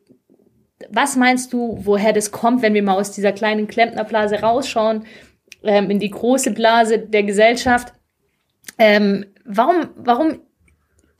[0.89, 5.05] was meinst du, woher das kommt, wenn wir mal aus dieser kleinen Klempnerblase rausschauen,
[5.63, 7.93] ähm, in die große Blase der Gesellschaft?
[8.77, 10.39] Ähm, warum, warum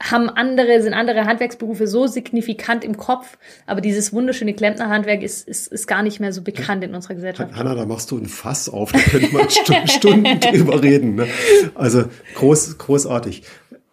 [0.02, 5.68] haben andere, sind andere Handwerksberufe so signifikant im Kopf, aber dieses wunderschöne Klempnerhandwerk ist, ist,
[5.68, 7.56] ist gar nicht mehr so bekannt in unserer Gesellschaft.
[7.56, 9.50] Hanna, da machst du ein Fass auf, da könnte man
[9.88, 11.16] Stunden drüber reden.
[11.16, 11.28] Ne?
[11.76, 13.44] Also groß, großartig.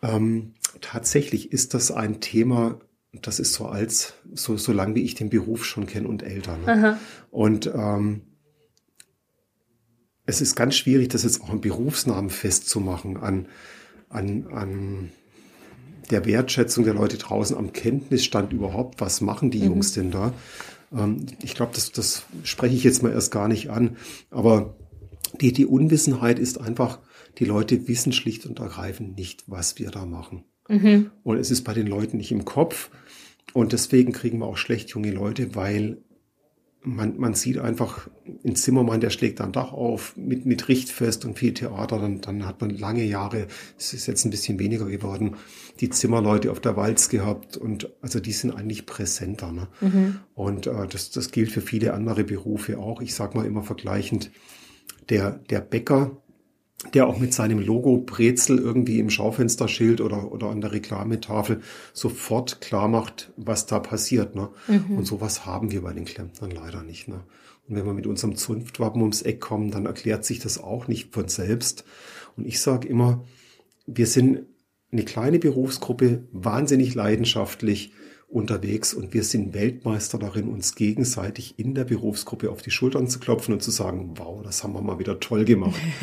[0.03, 2.81] Ähm, tatsächlich ist das ein Thema,
[3.13, 6.57] das ist so als, so, so lang wie ich den Beruf schon kenne und älter.
[6.57, 6.99] Ne?
[7.31, 8.23] Und ähm,
[10.25, 13.49] es ist ganz schwierig, das jetzt auch im Berufsnamen festzumachen an,
[14.09, 15.11] an, an
[16.11, 19.67] der Wertschätzung der Leute draußen, am Kenntnisstand überhaupt, was machen die mhm.
[19.67, 20.33] Jungs denn da?
[20.93, 23.97] Ähm, ich glaube, das, das spreche ich jetzt mal erst gar nicht an.
[24.31, 24.77] Aber
[25.41, 27.01] die, die Unwissenheit ist einfach,
[27.39, 30.45] die Leute wissen schlicht und ergreifend nicht, was wir da machen.
[30.69, 31.11] Mhm.
[31.23, 32.91] Und es ist bei den Leuten nicht im Kopf.
[33.53, 35.99] Und deswegen kriegen wir auch schlecht junge Leute, weil
[36.85, 38.09] man, man sieht einfach,
[38.45, 42.45] ein Zimmermann, der schlägt dann Dach auf mit, mit Richtfest und viel Theater, dann, dann
[42.47, 43.47] hat man lange Jahre,
[43.79, 45.37] es ist jetzt ein bisschen weniger geworden,
[45.81, 49.53] die Zimmerleute auf der Walz gehabt und also die sind eigentlich präsenter.
[49.53, 49.69] Ne?
[49.81, 50.19] Mhm.
[50.35, 53.01] Und äh, das, das gilt für viele andere Berufe auch.
[53.01, 54.31] Ich sage mal immer vergleichend,
[55.09, 56.22] der, der Bäcker,
[56.95, 61.61] der auch mit seinem Logo Brezel irgendwie im Schaufensterschild oder, oder an der Reklametafel
[61.93, 64.35] sofort klar macht, was da passiert.
[64.35, 64.49] Ne?
[64.69, 64.99] Mhm.
[64.99, 67.09] Und sowas haben wir bei den Klempnern leider nicht.
[67.09, 67.21] Ne?
[67.69, 71.15] Und wenn wir mit unserem Zunftwappen ums Eck kommen, dann erklärt sich das auch nicht
[71.15, 71.85] von selbst.
[72.37, 73.25] Und ich sage immer,
[73.87, 74.43] wir sind
[74.91, 77.93] eine kleine Berufsgruppe, wahnsinnig leidenschaftlich,
[78.33, 83.19] unterwegs und wir sind Weltmeister darin, uns gegenseitig in der Berufsgruppe auf die Schultern zu
[83.19, 85.81] klopfen und zu sagen, wow, das haben wir mal wieder toll gemacht.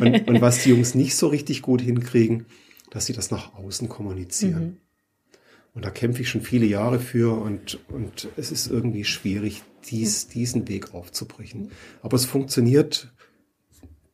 [0.00, 2.46] und, und, was die Jungs nicht so richtig gut hinkriegen,
[2.90, 4.62] dass sie das nach außen kommunizieren.
[4.62, 4.76] Mhm.
[5.72, 10.26] Und da kämpfe ich schon viele Jahre für und, und es ist irgendwie schwierig, dies,
[10.26, 11.70] diesen Weg aufzubrechen.
[12.02, 13.12] Aber es funktioniert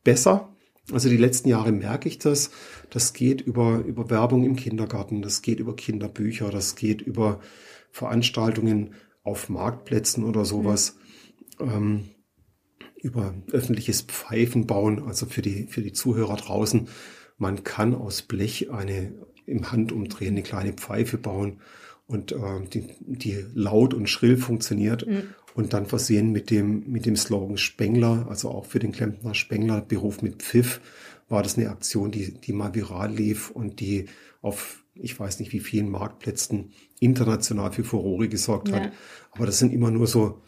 [0.03, 0.53] besser
[0.91, 2.51] also die letzten Jahre merke ich das.
[2.89, 7.41] Das geht über, über Werbung im Kindergarten, das geht über Kinderbücher, das geht über
[7.91, 10.97] Veranstaltungen auf Marktplätzen oder sowas.
[11.59, 11.69] Mhm.
[11.69, 12.09] Ähm,
[12.99, 16.87] über öffentliches Pfeifen bauen, also für die, für die Zuhörer draußen.
[17.37, 19.13] Man kann aus Blech eine
[19.45, 21.61] im Handumdrehen eine kleine Pfeife bauen
[22.05, 25.23] und äh, die, die laut und schrill funktioniert mhm.
[25.57, 29.81] Und dann versehen mit dem, mit dem Slogan Spengler, also auch für den Klempner Spengler
[29.81, 30.79] Beruf mit Pfiff,
[31.29, 34.05] war das eine Aktion, die, die mal viral lief und die
[34.43, 38.75] auf, ich weiß nicht wie vielen Marktplätzen international für Furore gesorgt ja.
[38.75, 38.91] hat.
[39.31, 40.41] Aber das sind immer nur so,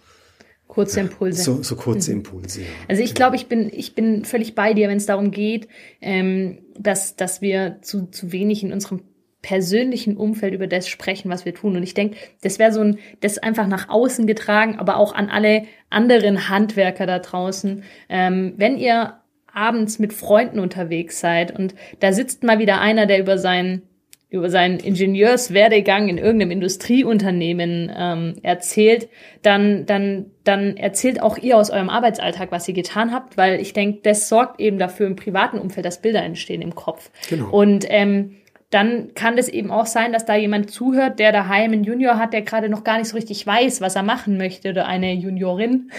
[0.68, 1.42] Kurze Impulse.
[1.42, 2.18] So, so kurze mhm.
[2.18, 2.68] Impulse, ja.
[2.88, 5.68] Also ich glaube, ich bin, ich bin völlig bei dir, wenn es darum geht,
[6.00, 9.02] ähm, dass, dass wir zu, zu wenig in unserem
[9.42, 11.76] persönlichen Umfeld über das sprechen, was wir tun.
[11.76, 15.30] Und ich denke, das wäre so ein, das einfach nach außen getragen, aber auch an
[15.30, 17.84] alle anderen Handwerker da draußen.
[18.10, 19.14] Ähm, wenn ihr
[19.52, 23.84] abends mit Freunden unterwegs seid und da sitzt mal wieder einer, der über seinen
[24.32, 29.10] über seinen Ingenieurswerdegang in irgendeinem Industrieunternehmen ähm, erzählt,
[29.42, 33.74] dann, dann, dann erzählt auch ihr aus eurem Arbeitsalltag, was ihr getan habt, weil ich
[33.74, 37.10] denke, das sorgt eben dafür im privaten Umfeld, dass Bilder entstehen im Kopf.
[37.28, 37.50] Genau.
[37.50, 38.36] Und ähm,
[38.70, 42.34] dann kann es eben auch sein, dass da jemand zuhört, der daheim einen Junior hat,
[42.34, 45.92] der gerade noch gar nicht so richtig weiß, was er machen möchte oder eine Juniorin.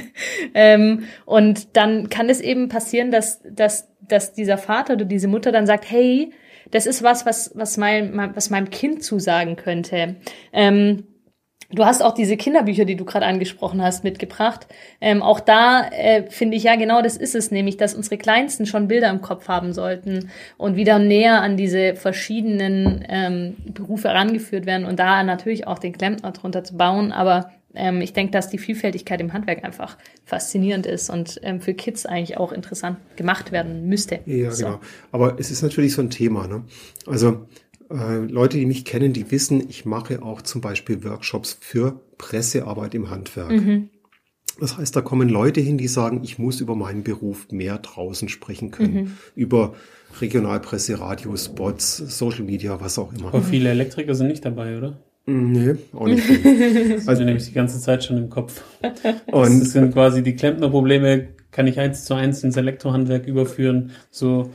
[0.54, 5.52] ähm, und dann kann es eben passieren, dass, dass, dass dieser Vater oder diese Mutter
[5.52, 6.30] dann sagt, hey,
[6.70, 10.16] das ist was, was, was, mein, was meinem Kind zusagen könnte.
[10.52, 11.04] Ähm,
[11.70, 14.66] Du hast auch diese Kinderbücher, die du gerade angesprochen hast, mitgebracht.
[15.02, 18.64] Ähm, auch da äh, finde ich ja genau das ist es, nämlich, dass unsere Kleinsten
[18.64, 24.64] schon Bilder im Kopf haben sollten und wieder näher an diese verschiedenen ähm, Berufe herangeführt
[24.64, 27.12] werden und da natürlich auch den Klempner drunter zu bauen.
[27.12, 31.74] Aber ähm, ich denke, dass die Vielfältigkeit im Handwerk einfach faszinierend ist und ähm, für
[31.74, 34.20] Kids eigentlich auch interessant gemacht werden müsste.
[34.24, 34.64] Ja, so.
[34.64, 34.80] genau.
[35.12, 36.46] Aber es ist natürlich so ein Thema.
[36.46, 36.64] Ne?
[37.06, 37.46] Also
[37.90, 42.94] äh, Leute, die mich kennen, die wissen, ich mache auch zum Beispiel Workshops für Pressearbeit
[42.94, 43.50] im Handwerk.
[43.50, 43.90] Mhm.
[44.60, 48.28] Das heißt, da kommen Leute hin, die sagen, ich muss über meinen Beruf mehr draußen
[48.28, 48.94] sprechen können.
[48.94, 49.12] Mhm.
[49.36, 49.74] Über
[50.20, 53.28] Regionalpresse, Radio, Spots, Social Media, was auch immer.
[53.28, 54.98] Aber viele Elektriker sind nicht dabei, oder?
[55.26, 56.24] Mm, nee, auch nicht.
[57.06, 58.64] also nämlich die ganze Zeit schon im Kopf.
[59.26, 63.92] Und das sind quasi die Klempnerprobleme, kann ich eins zu eins ins Elektrohandwerk überführen.
[64.10, 64.50] So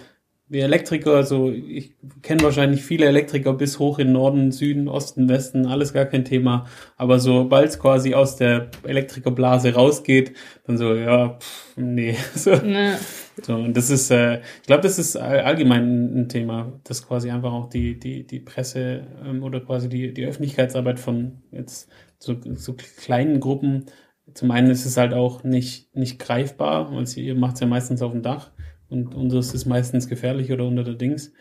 [0.53, 5.65] wie Elektriker, also ich kenne wahrscheinlich viele Elektriker bis hoch in Norden, Süden, Osten, Westen,
[5.65, 6.67] alles gar kein Thema.
[6.95, 10.33] Aber sobald es quasi aus der Elektrikerblase rausgeht,
[10.65, 12.15] dann so, ja, pff, nee.
[12.35, 12.51] So.
[12.51, 12.97] Ja.
[13.41, 17.51] so und das ist, äh, ich glaube, das ist allgemein ein Thema, dass quasi einfach
[17.51, 21.89] auch die, die, die Presse ähm, oder quasi die, die Öffentlichkeitsarbeit von jetzt
[22.19, 23.85] so, so kleinen Gruppen
[24.33, 28.01] zum einen ist es halt auch nicht, nicht greifbar, weil ihr macht es ja meistens
[28.01, 28.51] auf dem Dach
[28.93, 31.33] und unseres ist meistens gefährlich oder unter der Dings.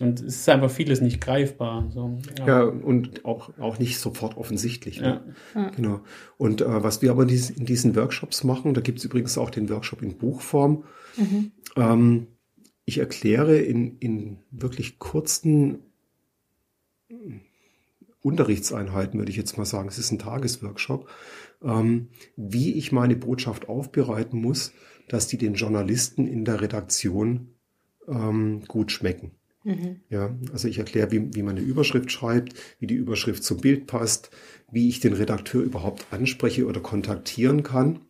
[0.00, 1.90] Und es ist einfach vieles nicht greifbar.
[1.92, 2.46] So, ja.
[2.46, 5.00] ja, und auch, auch nicht sofort offensichtlich.
[5.00, 5.34] Ne?
[5.54, 5.68] Ja.
[5.70, 6.00] Genau.
[6.38, 9.36] Und äh, was wir aber in diesen, in diesen Workshops machen, da gibt es übrigens
[9.36, 10.84] auch den Workshop in Buchform.
[11.18, 11.52] Mhm.
[11.76, 12.26] Ähm,
[12.86, 15.80] ich erkläre in, in wirklich kurzen
[18.22, 21.08] Unterrichtseinheiten, würde ich jetzt mal sagen, es ist ein Tagesworkshop,
[21.62, 24.72] ähm, wie ich meine Botschaft aufbereiten muss,
[25.08, 27.48] dass die den Journalisten in der Redaktion
[28.08, 29.32] ähm, gut schmecken.
[29.64, 30.00] Mhm.
[30.08, 33.86] Ja, also ich erkläre, wie, wie man eine Überschrift schreibt, wie die Überschrift zum Bild
[33.86, 34.30] passt,
[34.70, 38.00] wie ich den Redakteur überhaupt anspreche oder kontaktieren kann.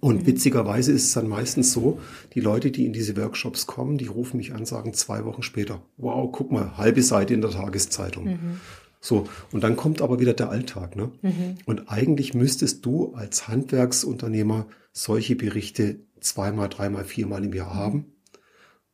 [0.00, 0.26] Und mhm.
[0.26, 2.00] witzigerweise ist es dann meistens so,
[2.34, 5.82] die Leute, die in diese Workshops kommen, die rufen mich an, sagen zwei Wochen später,
[5.96, 8.24] wow, guck mal, halbe Seite in der Tageszeitung.
[8.24, 8.60] Mhm.
[9.00, 10.94] So, und dann kommt aber wieder der Alltag.
[10.94, 11.10] Ne?
[11.22, 11.58] Mhm.
[11.64, 18.12] Und eigentlich müsstest du als Handwerksunternehmer solche Berichte zweimal, dreimal, viermal im Jahr haben.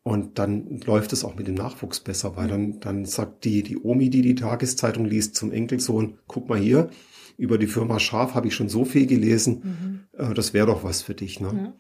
[0.04, 3.76] Und dann läuft es auch mit dem Nachwuchs besser, weil dann, dann sagt die, die
[3.76, 6.90] Omi, die die Tageszeitung liest, zum Enkelsohn, guck mal hier,
[7.36, 10.20] über die Firma Schaf habe ich schon so viel gelesen, mhm.
[10.24, 11.40] äh, das wäre doch was für dich.
[11.40, 11.50] Ne?
[11.52, 11.76] Ja.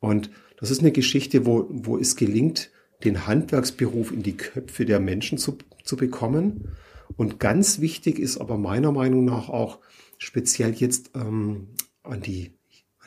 [0.00, 2.70] Und das ist eine Geschichte, wo, wo es gelingt,
[3.04, 6.70] den Handwerksberuf in die Köpfe der Menschen zu, zu bekommen.
[7.16, 9.78] Und ganz wichtig ist aber meiner Meinung nach auch
[10.18, 11.68] speziell jetzt ähm,
[12.02, 12.52] an die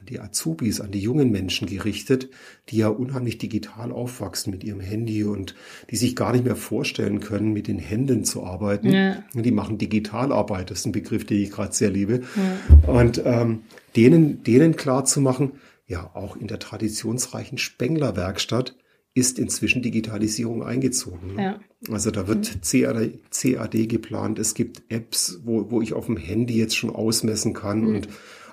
[0.01, 2.29] an die Azubis, an die jungen Menschen gerichtet,
[2.69, 5.53] die ja unheimlich digital aufwachsen mit ihrem Handy und
[5.91, 8.91] die sich gar nicht mehr vorstellen können, mit den Händen zu arbeiten.
[8.91, 9.23] Ja.
[9.35, 12.21] Die machen Digitalarbeit, das ist ein Begriff, den ich gerade sehr liebe.
[12.35, 12.91] Ja.
[12.91, 13.59] Und ähm,
[13.95, 15.51] denen, denen klar zu machen,
[15.85, 18.75] ja, auch in der traditionsreichen Spenglerwerkstatt
[19.13, 21.35] ist inzwischen Digitalisierung eingezogen.
[21.35, 21.43] Ne?
[21.43, 21.59] Ja.
[21.91, 26.57] Also da wird CAD, CAD geplant, es gibt Apps, wo, wo ich auf dem Handy
[26.57, 27.95] jetzt schon ausmessen kann mhm.
[27.95, 28.09] und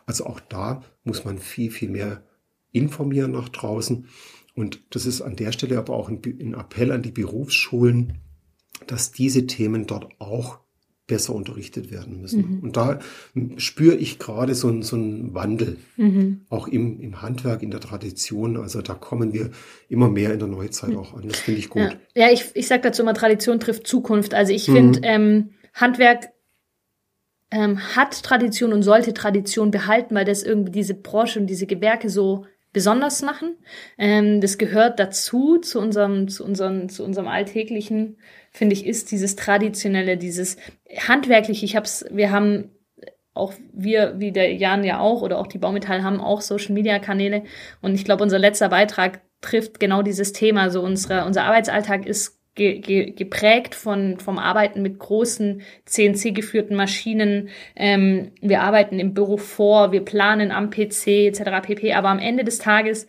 [0.06, 2.24] also auch da muss man viel, viel mehr
[2.72, 4.06] informieren nach draußen.
[4.54, 8.18] Und das ist an der Stelle aber auch ein, ein Appell an die Berufsschulen,
[8.86, 10.60] dass diese Themen dort auch
[11.08, 12.58] besser unterrichtet werden müssen.
[12.58, 12.60] Mhm.
[12.60, 13.00] Und da
[13.56, 16.42] spüre ich gerade so, einen, so einen Wandel, mhm.
[16.50, 18.56] auch im, im Handwerk, in der Tradition.
[18.56, 19.50] Also da kommen wir
[19.88, 20.98] immer mehr in der Neuzeit mhm.
[20.98, 21.26] auch an.
[21.26, 21.82] Das finde ich gut.
[21.82, 24.34] Ja, ja ich, ich sage dazu immer, Tradition trifft Zukunft.
[24.34, 25.04] Also ich finde, mhm.
[25.04, 26.28] ähm, Handwerk
[27.50, 32.10] ähm, hat Tradition und sollte Tradition behalten, weil das irgendwie diese Branche und diese Gewerke
[32.10, 33.56] so besonders machen.
[33.96, 38.18] Ähm, das gehört dazu, zu unserem, zu unserem, zu unserem alltäglichen,
[38.52, 40.56] finde ich, ist dieses traditionelle, dieses
[40.96, 41.64] handwerkliche.
[41.64, 42.70] Ich hab's, wir haben
[43.34, 46.98] auch wir, wie der Jan ja auch, oder auch die Baumetall haben auch Social Media
[46.98, 47.44] Kanäle.
[47.80, 50.70] Und ich glaube, unser letzter Beitrag trifft genau dieses Thema.
[50.70, 57.48] So unsere, unser Arbeitsalltag ist ge, ge, geprägt von vom Arbeiten mit großen CNC-geführten Maschinen.
[57.76, 61.62] Ähm, wir arbeiten im Büro vor, wir planen am PC etc.
[61.62, 61.94] pp.
[61.94, 63.06] Aber am Ende des Tages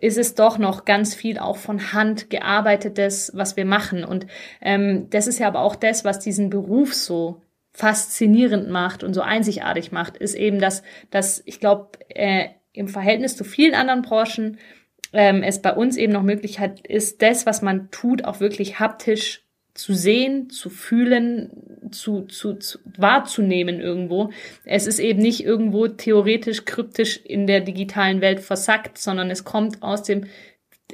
[0.00, 4.04] ist es doch noch ganz viel auch von Hand gearbeitetes, was wir machen.
[4.04, 4.26] Und
[4.60, 9.20] ähm, das ist ja aber auch das, was diesen Beruf so faszinierend macht und so
[9.20, 14.58] einzigartig macht, ist eben, dass, dass ich glaube, äh, im Verhältnis zu vielen anderen Branchen
[15.12, 19.44] ähm, es bei uns eben noch Möglichkeit ist, das, was man tut, auch wirklich haptisch
[19.78, 21.50] zu sehen, zu fühlen,
[21.92, 24.30] zu, zu, zu wahrzunehmen irgendwo.
[24.64, 29.82] Es ist eben nicht irgendwo theoretisch kryptisch in der digitalen Welt versackt, sondern es kommt
[29.82, 30.24] aus dem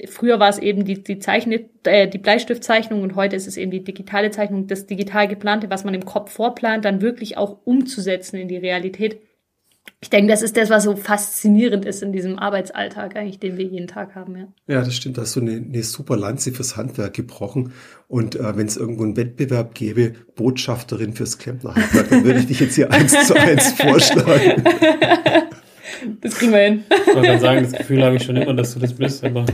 [0.08, 3.70] Früher war es eben die, die, Zeichne, äh, die Bleistiftzeichnung und heute ist es eben
[3.70, 8.36] die digitale Zeichnung, das digital geplante, was man im Kopf vorplant, dann wirklich auch umzusetzen
[8.36, 9.20] in die Realität.
[10.00, 13.64] Ich denke, das ist das, was so faszinierend ist in diesem Arbeitsalltag eigentlich, den wir
[13.64, 14.36] jeden Tag haben.
[14.36, 15.16] Ja, ja das stimmt.
[15.16, 17.72] Da hast du eine, eine super Lanze fürs Handwerk gebrochen.
[18.06, 22.60] Und äh, wenn es irgendwo einen Wettbewerb gäbe, Botschafterin fürs Klempnerhandwerk, dann würde ich dich
[22.60, 24.62] jetzt hier eins zu eins vorschlagen.
[26.20, 26.84] Das kriegen wir hin.
[26.90, 29.46] Ich wollte gerade sagen, das Gefühl habe ich schon immer, dass du das bist, aber.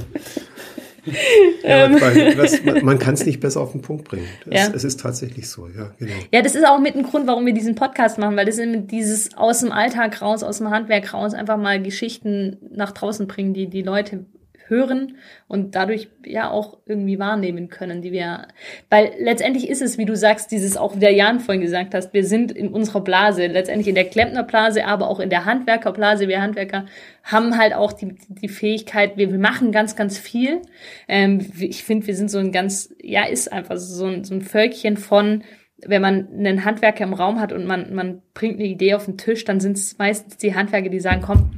[1.63, 4.27] Ja, das, man kann es nicht besser auf den Punkt bringen.
[4.47, 4.75] Das, ja.
[4.75, 6.13] Es ist tatsächlich so, ja, genau.
[6.33, 8.91] Ja, das ist auch mit ein Grund, warum wir diesen Podcast machen, weil das ist
[8.91, 13.55] dieses aus dem Alltag raus, aus dem Handwerk raus, einfach mal Geschichten nach draußen bringen,
[13.55, 14.25] die die Leute
[14.71, 15.17] hören
[15.49, 18.47] und dadurch ja auch irgendwie wahrnehmen können, die wir,
[18.89, 22.25] weil letztendlich ist es, wie du sagst, dieses auch der Jan vorhin gesagt hast, wir
[22.25, 26.29] sind in unserer Blase, letztendlich in der Klempnerblase, aber auch in der Handwerkerblase.
[26.29, 26.87] Wir Handwerker
[27.25, 30.63] haben halt auch die, die Fähigkeit, wir, wir machen ganz, ganz viel.
[31.09, 34.43] Ähm, ich finde, wir sind so ein ganz, ja, ist einfach so ein, so ein
[34.43, 35.43] Völkchen von,
[35.87, 39.19] wenn man einen Handwerker im Raum hat und man, man bringt eine Idee auf den
[39.19, 41.51] Tisch, dann sind es meistens die Handwerker, die sagen, komm,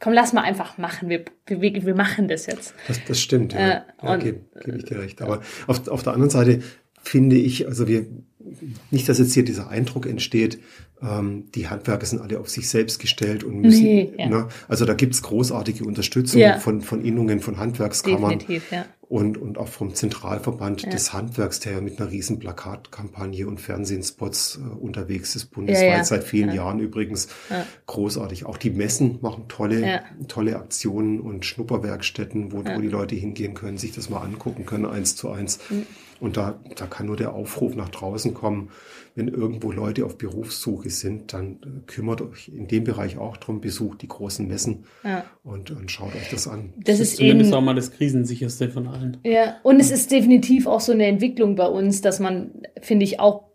[0.00, 1.08] komm, lass mal einfach machen.
[1.08, 2.74] Wir, wir, wir machen das jetzt.
[2.88, 3.58] Das, das stimmt, ja.
[3.58, 5.22] Äh, ja Gebe geb ich dir recht.
[5.22, 6.62] Aber auf, auf der anderen Seite
[7.02, 8.06] finde ich, also wir,
[8.90, 10.58] nicht, dass jetzt hier dieser Eindruck entsteht,
[11.02, 14.28] ähm, die Handwerker sind alle auf sich selbst gestellt und müssen, nee, ja.
[14.28, 16.58] ne, also da gibt's großartige Unterstützung ja.
[16.58, 18.38] von, von Innungen, von Handwerkskammern.
[18.38, 20.90] Definitiv, ja und, und auch vom Zentralverband ja.
[20.90, 25.96] des Handwerks, der ja mit einer riesen Plakatkampagne und Fernsehspots äh, unterwegs ist, bundesweit ja,
[25.96, 26.04] ja.
[26.04, 27.26] seit vielen Jahren übrigens.
[27.86, 28.46] Großartig.
[28.46, 33.78] Auch die Messen machen tolle, tolle Aktionen und Schnupperwerkstätten, wo, wo die Leute hingehen können,
[33.78, 35.58] sich das mal angucken können, eins zu eins.
[35.70, 35.86] Mhm.
[36.20, 38.70] Und da, da kann nur der Aufruf nach draußen kommen,
[39.14, 43.60] wenn irgendwo Leute auf Berufssuche sind, dann äh, kümmert euch in dem Bereich auch drum,
[43.60, 45.24] besucht die großen Messen ja.
[45.42, 46.74] und, und schaut euch das an.
[46.76, 49.16] Das, das ist, ist zumindest eben, auch mal das krisensicherste von allen.
[49.24, 53.18] Ja, und es ist definitiv auch so eine Entwicklung bei uns, dass man, finde ich,
[53.18, 53.50] auch,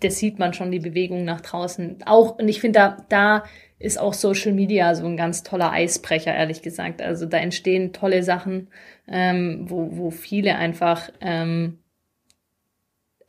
[0.00, 1.98] das sieht man schon, die Bewegung nach draußen.
[2.06, 3.44] Auch, und ich finde, da, da
[3.78, 7.00] ist auch Social Media so ein ganz toller Eisbrecher, ehrlich gesagt.
[7.02, 8.68] Also da entstehen tolle Sachen,
[9.08, 11.79] ähm, wo, wo viele einfach ähm,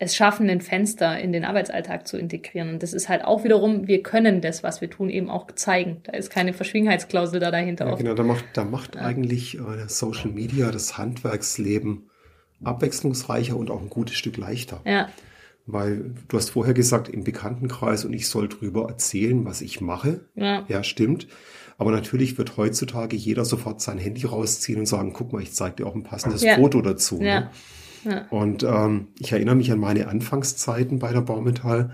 [0.02, 2.70] es schaffen, ein Fenster in den Arbeitsalltag zu integrieren.
[2.70, 5.98] Und das ist halt auch wiederum, wir können das, was wir tun, eben auch zeigen.
[6.04, 7.86] Da ist keine Verschwiegenheitsklausel da dahinter.
[7.86, 9.02] Ja, genau, da macht, da macht ja.
[9.02, 12.10] eigentlich äh, Social Media das Handwerksleben
[12.64, 14.82] abwechslungsreicher und auch ein gutes Stück leichter.
[14.86, 15.08] Ja.
[15.68, 20.22] Weil du hast vorher gesagt, im Bekanntenkreis und ich soll drüber erzählen, was ich mache.
[20.34, 21.28] Ja, ja stimmt.
[21.78, 25.76] Aber natürlich wird heutzutage jeder sofort sein Handy rausziehen und sagen, guck mal, ich zeige
[25.76, 26.56] dir auch ein passendes ja.
[26.56, 27.22] Foto dazu.
[27.22, 27.42] Ja.
[27.42, 27.50] Ne?
[28.30, 31.92] Und ähm, ich erinnere mich an meine Anfangszeiten bei der Baumetall.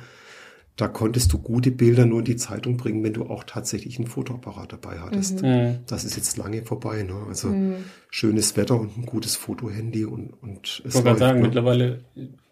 [0.76, 4.08] Da konntest du gute Bilder nur in die Zeitung bringen, wenn du auch tatsächlich einen
[4.08, 5.42] Fotoapparat dabei hattest.
[5.42, 5.80] Mhm.
[5.88, 7.02] Das ist jetzt lange vorbei.
[7.02, 7.16] Ne?
[7.28, 7.78] Also mhm.
[8.12, 11.46] schönes Wetter und ein gutes Fotohandy und, und es Ich wollte gerade sagen, ne?
[11.48, 12.02] mittlerweile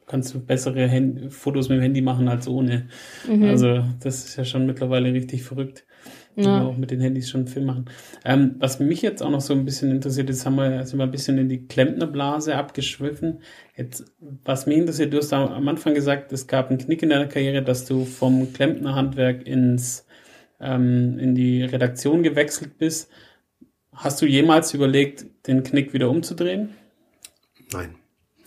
[0.07, 2.87] kannst du bessere Hand Fotos mit dem Handy machen als ohne.
[3.29, 3.43] Mhm.
[3.43, 5.85] Also das ist ja schon mittlerweile richtig verrückt
[6.43, 6.63] ja.
[6.63, 7.85] auch mit den Handys schon Film machen.
[8.23, 11.05] Ähm, was mich jetzt auch noch so ein bisschen interessiert, ist, haben wir, sind wir
[11.05, 13.41] ein bisschen in die Klempnerblase abgeschwiffen.
[13.75, 14.05] Jetzt,
[14.43, 17.63] was mich interessiert, du hast am Anfang gesagt, es gab einen Knick in deiner Karriere,
[17.63, 20.05] dass du vom Klempnerhandwerk ins,
[20.59, 23.09] ähm, in die Redaktion gewechselt bist.
[23.93, 26.69] Hast du jemals überlegt, den Knick wieder umzudrehen?
[27.71, 27.95] Nein.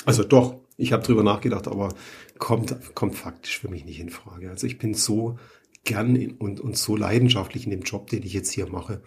[0.05, 1.95] Also doch, ich habe drüber nachgedacht, aber
[2.39, 4.51] kommt, kommt faktisch für mich nicht in Frage.
[4.51, 5.39] Also ich bin so
[5.85, 9.03] gern und, und so leidenschaftlich in dem Job, den ich jetzt hier mache.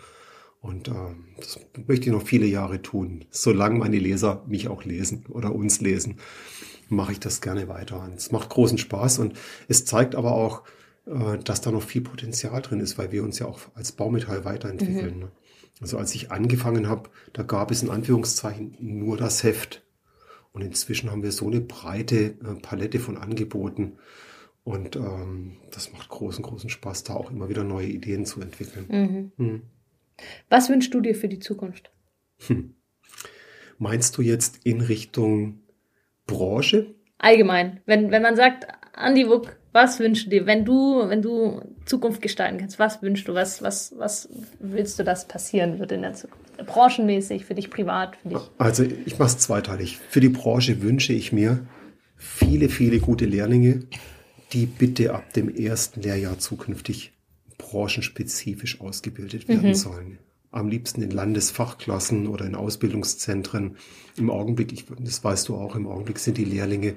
[0.62, 0.94] Und äh,
[1.38, 3.26] das möchte ich noch viele Jahre tun.
[3.32, 6.18] Solange meine Leser mich auch lesen oder uns lesen,
[6.90, 8.04] mache ich das gerne weiter.
[8.04, 9.34] Und es macht großen Spaß und
[9.68, 10.64] es zeigt aber auch,
[11.06, 14.46] äh, dass da noch viel Potenzial drin ist, weil wir uns ja auch als Baumetall
[14.46, 15.16] weiterentwickeln.
[15.16, 15.20] Mhm.
[15.22, 15.32] Ne?
[15.82, 19.84] Also als ich angefangen habe, da gab es in Anführungszeichen nur das Heft.
[20.54, 23.94] Und inzwischen haben wir so eine breite äh, Palette von Angeboten,
[24.64, 28.86] und ähm, das macht großen, großen Spaß, da auch immer wieder neue Ideen zu entwickeln.
[29.38, 29.46] Mhm.
[29.46, 29.62] Mhm.
[30.50, 31.92] Was wünschst du dir für die Zukunft?
[32.48, 32.76] Hm.
[33.78, 35.62] Meinst du jetzt in Richtung
[36.28, 36.94] Branche?
[37.18, 37.82] Allgemein.
[37.86, 42.22] Wenn, wenn man sagt, Andi Wuck, was wünschst du dir, wenn du, wenn du Zukunft
[42.22, 46.14] gestalten kannst, was wünschst du, was, was, was willst du, dass passieren wird in der
[46.14, 46.42] Zukunft?
[46.66, 48.40] Branchenmäßig, für dich privat, für dich?
[48.58, 49.98] Also ich mache es zweiteilig.
[49.98, 51.66] Für die Branche wünsche ich mir
[52.16, 53.88] viele, viele gute Lehrlinge,
[54.54, 57.14] die bitte ab dem ersten Lehrjahr zukünftig
[57.58, 59.76] branchenspezifisch ausgebildet werden mhm.
[59.76, 60.18] sollen.
[60.52, 63.78] Am liebsten in Landesfachklassen oder in Ausbildungszentren.
[64.18, 66.96] Im Augenblick, ich, das weißt du auch, im Augenblick sind die Lehrlinge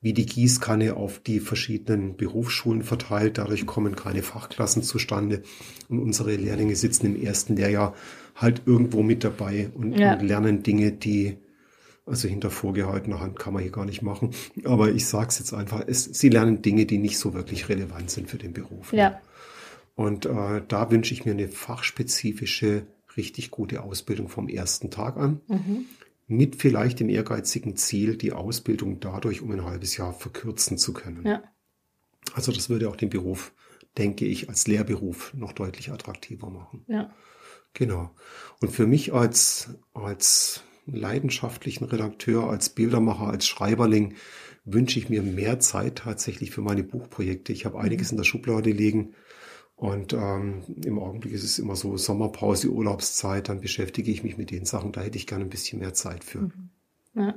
[0.00, 3.38] wie die Gießkanne auf die verschiedenen Berufsschulen verteilt.
[3.38, 5.42] Dadurch kommen keine Fachklassen zustande.
[5.88, 7.94] Und unsere Lehrlinge sitzen im ersten Lehrjahr
[8.34, 10.14] halt irgendwo mit dabei und, ja.
[10.14, 11.36] und lernen Dinge, die
[12.06, 14.30] also hinter vorgehaltener Hand kann man hier gar nicht machen.
[14.64, 18.10] Aber ich sage es jetzt einfach, es, sie lernen Dinge, die nicht so wirklich relevant
[18.10, 18.92] sind für den Beruf.
[18.92, 18.98] Ne?
[18.98, 19.20] Ja.
[19.96, 22.86] Und äh, da wünsche ich mir eine fachspezifische,
[23.16, 25.40] richtig gute Ausbildung vom ersten Tag an.
[25.48, 25.86] Mhm.
[26.28, 31.26] Mit vielleicht dem ehrgeizigen Ziel, die Ausbildung dadurch um ein halbes Jahr verkürzen zu können.
[31.26, 31.42] Ja.
[32.34, 33.52] Also das würde auch den Beruf,
[33.98, 36.84] denke ich, als Lehrberuf noch deutlich attraktiver machen.
[36.88, 37.10] Ja.
[37.74, 38.10] Genau.
[38.60, 44.14] Und für mich als, als leidenschaftlichen Redakteur, als Bildermacher, als Schreiberling
[44.64, 47.52] wünsche ich mir mehr Zeit tatsächlich für meine Buchprojekte.
[47.52, 49.14] Ich habe einiges in der Schublade liegen
[49.76, 54.50] und ähm, im Augenblick ist es immer so Sommerpause, Urlaubszeit, dann beschäftige ich mich mit
[54.50, 54.92] den Sachen.
[54.92, 56.38] Da hätte ich gerne ein bisschen mehr Zeit für.
[56.38, 56.70] Mhm.
[57.14, 57.34] Ja.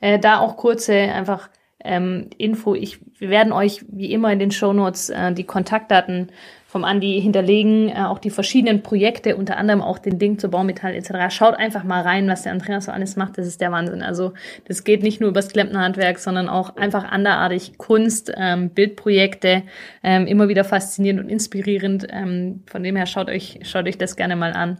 [0.00, 2.74] Äh, da auch kurze einfach ähm, Info.
[2.74, 6.30] Ich, wir werden euch wie immer in den Shownotes äh, die Kontaktdaten
[6.74, 10.92] vom Andi hinterlegen, äh, auch die verschiedenen Projekte, unter anderem auch den Ding zur Baumetall
[10.96, 11.32] etc.
[11.32, 13.38] Schaut einfach mal rein, was der Andreas so alles macht.
[13.38, 14.02] Das ist der Wahnsinn.
[14.02, 14.32] Also
[14.66, 19.62] das geht nicht nur übers Klempnerhandwerk, sondern auch einfach anderartig Kunst, ähm, Bildprojekte,
[20.02, 22.08] ähm, immer wieder faszinierend und inspirierend.
[22.10, 24.78] Ähm, von dem her schaut euch, schaut euch das gerne mal an.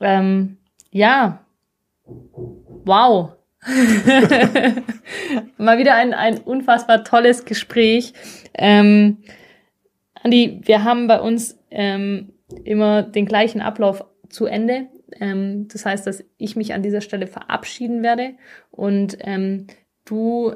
[0.00, 0.58] Ähm,
[0.90, 1.42] ja,
[2.04, 3.32] wow.
[5.56, 8.12] mal wieder ein, ein unfassbar tolles Gespräch.
[8.52, 9.24] Ähm,
[10.24, 12.32] Andi, wir haben bei uns ähm,
[12.64, 14.88] immer den gleichen Ablauf zu Ende.
[15.20, 18.32] Ähm, das heißt, dass ich mich an dieser Stelle verabschieden werde
[18.70, 19.66] und ähm,
[20.06, 20.54] du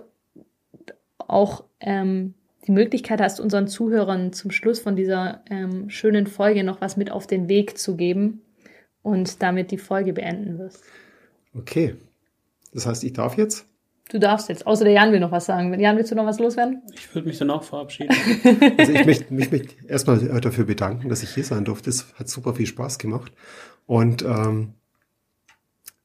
[1.19, 2.33] auch ähm,
[2.67, 7.11] die Möglichkeit hast, unseren Zuhörern zum Schluss von dieser ähm, schönen Folge noch was mit
[7.11, 8.41] auf den Weg zu geben
[9.03, 10.83] und damit die Folge beenden wirst.
[11.55, 11.95] Okay.
[12.73, 13.68] Das heißt, ich darf jetzt?
[14.09, 15.79] Du darfst jetzt, außer der Jan will noch was sagen.
[15.79, 16.83] Jan, willst du noch was loswerden?
[16.95, 18.15] Ich würde mich dann auch verabschieden.
[18.79, 21.91] also ich möchte mich möchte erstmal äh, dafür bedanken, dass ich hier sein durfte.
[21.91, 23.33] Es hat super viel Spaß gemacht.
[23.85, 24.75] Und ähm,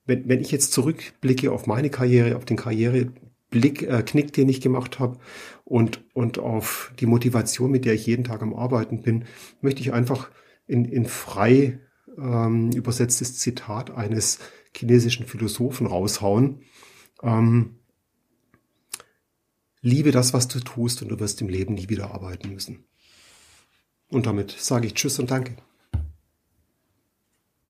[0.06, 4.60] wenn, wenn ich jetzt zurückblicke auf meine Karriere, auf den Karriereblick, äh, Knick, den ich
[4.60, 5.18] gemacht habe
[5.64, 9.26] und, und auf die Motivation, mit der ich jeden Tag am Arbeiten bin,
[9.62, 10.30] möchte ich einfach
[10.68, 11.80] in, in frei
[12.18, 14.40] ähm, übersetztes Zitat eines
[14.76, 16.64] chinesischen Philosophen raushauen.
[17.22, 17.80] Ähm,
[19.86, 22.86] Liebe das, was du tust und du wirst im Leben nie wieder arbeiten müssen.
[24.08, 25.58] Und damit sage ich Tschüss und Danke.